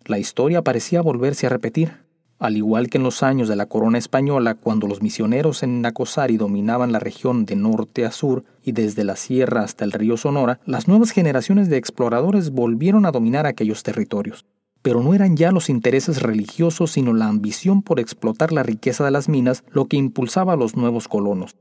La 0.06 0.18
historia 0.18 0.62
parecía 0.62 1.02
volverse 1.02 1.46
a 1.46 1.50
repetir. 1.50 2.04
Al 2.38 2.56
igual 2.56 2.90
que 2.90 2.98
en 2.98 3.04
los 3.04 3.22
años 3.22 3.48
de 3.48 3.56
la 3.56 3.66
corona 3.66 3.96
española, 3.96 4.54
cuando 4.54 4.87
los 4.87 5.02
misioneros 5.02 5.62
en 5.62 5.80
Nacosari 5.80 6.37
dominaban 6.37 6.92
la 6.92 6.98
región 6.98 7.46
de 7.46 7.56
norte 7.56 8.04
a 8.04 8.10
sur 8.10 8.44
y 8.62 8.72
desde 8.72 9.04
la 9.04 9.16
sierra 9.16 9.62
hasta 9.62 9.84
el 9.84 9.92
río 9.92 10.16
Sonora, 10.16 10.60
las 10.66 10.88
nuevas 10.88 11.12
generaciones 11.12 11.70
de 11.70 11.76
exploradores 11.76 12.50
volvieron 12.50 13.06
a 13.06 13.12
dominar 13.12 13.46
aquellos 13.46 13.82
territorios. 13.82 14.44
Pero 14.85 15.03
no 15.03 15.14
eran 15.14 15.35
ya 15.35 15.51
los 15.51 15.70
intereses 15.70 16.20
religiosos, 16.20 16.92
sino 16.92 17.14
la 17.14 17.27
ambición 17.27 17.81
por 17.81 17.99
explotar 17.99 18.53
la 18.53 18.62
riqueza 18.62 19.03
de 19.03 19.11
las 19.11 19.31
minas 19.31 19.64
lo 19.70 19.87
que 19.87 19.97
impulsaba 19.97 20.53
a 20.53 20.57
los 20.57 20.77
nuevos 20.77 21.09
colonos. 21.09 21.57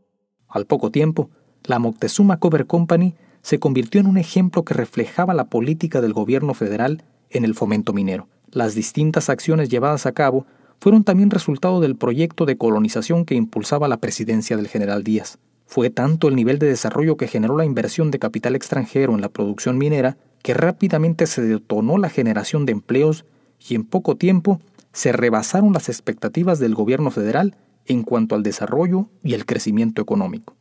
Al 0.50 0.66
poco 0.66 0.92
tiempo, 0.92 1.30
la 1.64 1.80
Moctezuma 1.80 2.38
Cover 2.42 2.68
Company 2.68 3.16
se 3.42 3.60
convirtió 3.60 4.02
en 4.02 4.08
un 4.08 4.18
ejemplo 4.18 4.66
que 4.66 4.74
reflejaba 4.74 5.34
la 5.34 5.46
política 5.46 6.02
del 6.02 6.12
gobierno 6.12 6.54
federal 6.54 7.06
en 7.30 7.46
el 7.46 7.56
fomento 7.56 7.94
minero. 7.94 8.28
Las 8.52 8.76
distintas 8.76 9.30
acciones 9.30 9.70
llevadas 9.70 10.06
a 10.06 10.12
cabo 10.12 10.46
fueron 10.82 11.06
también 11.06 11.30
resultado 11.30 11.80
del 11.80 11.96
proyecto 11.96 12.46
de 12.46 12.58
colonización 12.58 13.24
que 13.24 13.36
impulsaba 13.36 13.88
la 13.88 14.02
presidencia 14.02 14.58
del 14.58 14.68
general 14.68 15.02
Díaz. 15.06 15.40
Fue 15.66 15.90
tanto 15.90 16.28
el 16.28 16.36
nivel 16.36 16.60
de 16.60 16.68
desarrollo 16.68 17.16
que 17.16 17.30
generó 17.30 17.56
la 17.56 17.64
inversión 17.64 18.12
de 18.12 18.20
capital 18.20 18.54
extranjero 18.58 19.16
en 19.16 19.22
la 19.22 19.30
producción 19.30 19.78
minera 19.78 20.18
que 20.44 20.54
rápidamente 20.54 21.26
se 21.26 21.42
detonó 21.42 21.98
la 21.98 22.10
generación 22.10 22.68
de 22.68 22.74
empleos 22.74 23.26
y 23.68 23.74
en 23.74 23.86
poco 23.86 24.16
tiempo 24.16 24.60
se 24.92 25.12
rebasaron 25.12 25.74
las 25.74 25.90
expectativas 25.90 26.60
del 26.60 26.76
gobierno 26.76 27.10
federal 27.10 27.56
en 27.86 28.04
cuanto 28.04 28.36
al 28.36 28.44
desarrollo 28.44 29.08
y 29.24 29.34
el 29.34 29.46
crecimiento 29.46 30.02
económico. 30.02 30.56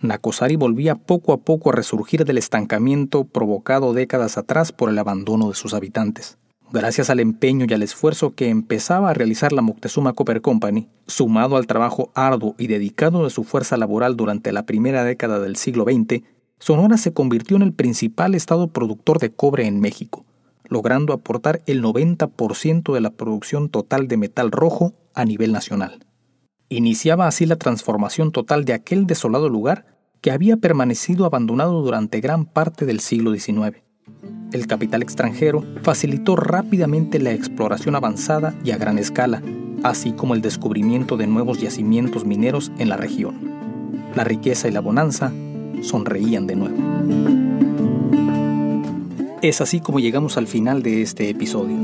Nacosari 0.00 0.56
volvía 0.56 0.94
poco 0.94 1.32
a 1.32 1.38
poco 1.38 1.70
a 1.70 1.72
resurgir 1.72 2.24
del 2.24 2.38
estancamiento 2.38 3.24
provocado 3.24 3.92
décadas 3.92 4.38
atrás 4.38 4.72
por 4.72 4.90
el 4.90 4.98
abandono 4.98 5.48
de 5.48 5.54
sus 5.54 5.74
habitantes. 5.74 6.38
Gracias 6.72 7.10
al 7.10 7.18
empeño 7.18 7.66
y 7.68 7.74
al 7.74 7.82
esfuerzo 7.82 8.34
que 8.34 8.48
empezaba 8.48 9.10
a 9.10 9.14
realizar 9.14 9.52
la 9.52 9.60
Moctezuma 9.60 10.12
Copper 10.12 10.40
Company, 10.40 10.88
sumado 11.06 11.56
al 11.56 11.66
trabajo 11.66 12.10
arduo 12.14 12.54
y 12.58 12.68
dedicado 12.68 13.24
de 13.24 13.30
su 13.30 13.42
fuerza 13.42 13.76
laboral 13.76 14.16
durante 14.16 14.52
la 14.52 14.66
primera 14.66 15.02
década 15.02 15.40
del 15.40 15.56
siglo 15.56 15.84
XX, 15.84 16.22
Sonora 16.60 16.98
se 16.98 17.14
convirtió 17.14 17.56
en 17.56 17.62
el 17.62 17.72
principal 17.72 18.34
estado 18.34 18.68
productor 18.68 19.18
de 19.18 19.32
cobre 19.32 19.66
en 19.66 19.80
México, 19.80 20.26
logrando 20.68 21.14
aportar 21.14 21.62
el 21.66 21.82
90% 21.82 22.92
de 22.92 23.00
la 23.00 23.10
producción 23.10 23.70
total 23.70 24.08
de 24.08 24.18
metal 24.18 24.52
rojo 24.52 24.92
a 25.14 25.24
nivel 25.24 25.52
nacional. 25.52 26.06
Iniciaba 26.68 27.26
así 27.26 27.46
la 27.46 27.56
transformación 27.56 28.30
total 28.30 28.66
de 28.66 28.74
aquel 28.74 29.06
desolado 29.06 29.48
lugar 29.48 29.86
que 30.20 30.32
había 30.32 30.58
permanecido 30.58 31.24
abandonado 31.24 31.80
durante 31.80 32.20
gran 32.20 32.44
parte 32.44 32.84
del 32.84 33.00
siglo 33.00 33.34
XIX. 33.34 33.78
El 34.52 34.66
capital 34.66 35.02
extranjero 35.02 35.64
facilitó 35.82 36.36
rápidamente 36.36 37.18
la 37.18 37.32
exploración 37.32 37.96
avanzada 37.96 38.54
y 38.64 38.72
a 38.72 38.76
gran 38.76 38.98
escala, 38.98 39.42
así 39.82 40.12
como 40.12 40.34
el 40.34 40.42
descubrimiento 40.42 41.16
de 41.16 41.26
nuevos 41.26 41.58
yacimientos 41.58 42.26
mineros 42.26 42.70
en 42.78 42.90
la 42.90 42.98
región. 42.98 43.50
La 44.14 44.24
riqueza 44.24 44.68
y 44.68 44.72
la 44.72 44.80
bonanza 44.80 45.32
sonreían 45.82 46.46
de 46.46 46.56
nuevo. 46.56 46.76
Es 49.42 49.60
así 49.60 49.80
como 49.80 50.00
llegamos 50.00 50.36
al 50.36 50.46
final 50.46 50.82
de 50.82 51.02
este 51.02 51.30
episodio. 51.30 51.76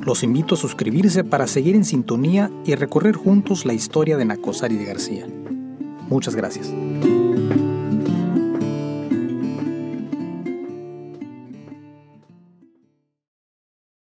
Los 0.00 0.22
invito 0.22 0.54
a 0.54 0.58
suscribirse 0.58 1.24
para 1.24 1.46
seguir 1.46 1.76
en 1.76 1.84
sintonía 1.84 2.50
y 2.64 2.74
recorrer 2.74 3.16
juntos 3.16 3.66
la 3.66 3.74
historia 3.74 4.16
de 4.16 4.24
Nacosari 4.24 4.76
de 4.76 4.84
García. 4.84 5.26
Muchas 6.08 6.34
gracias. 6.34 6.72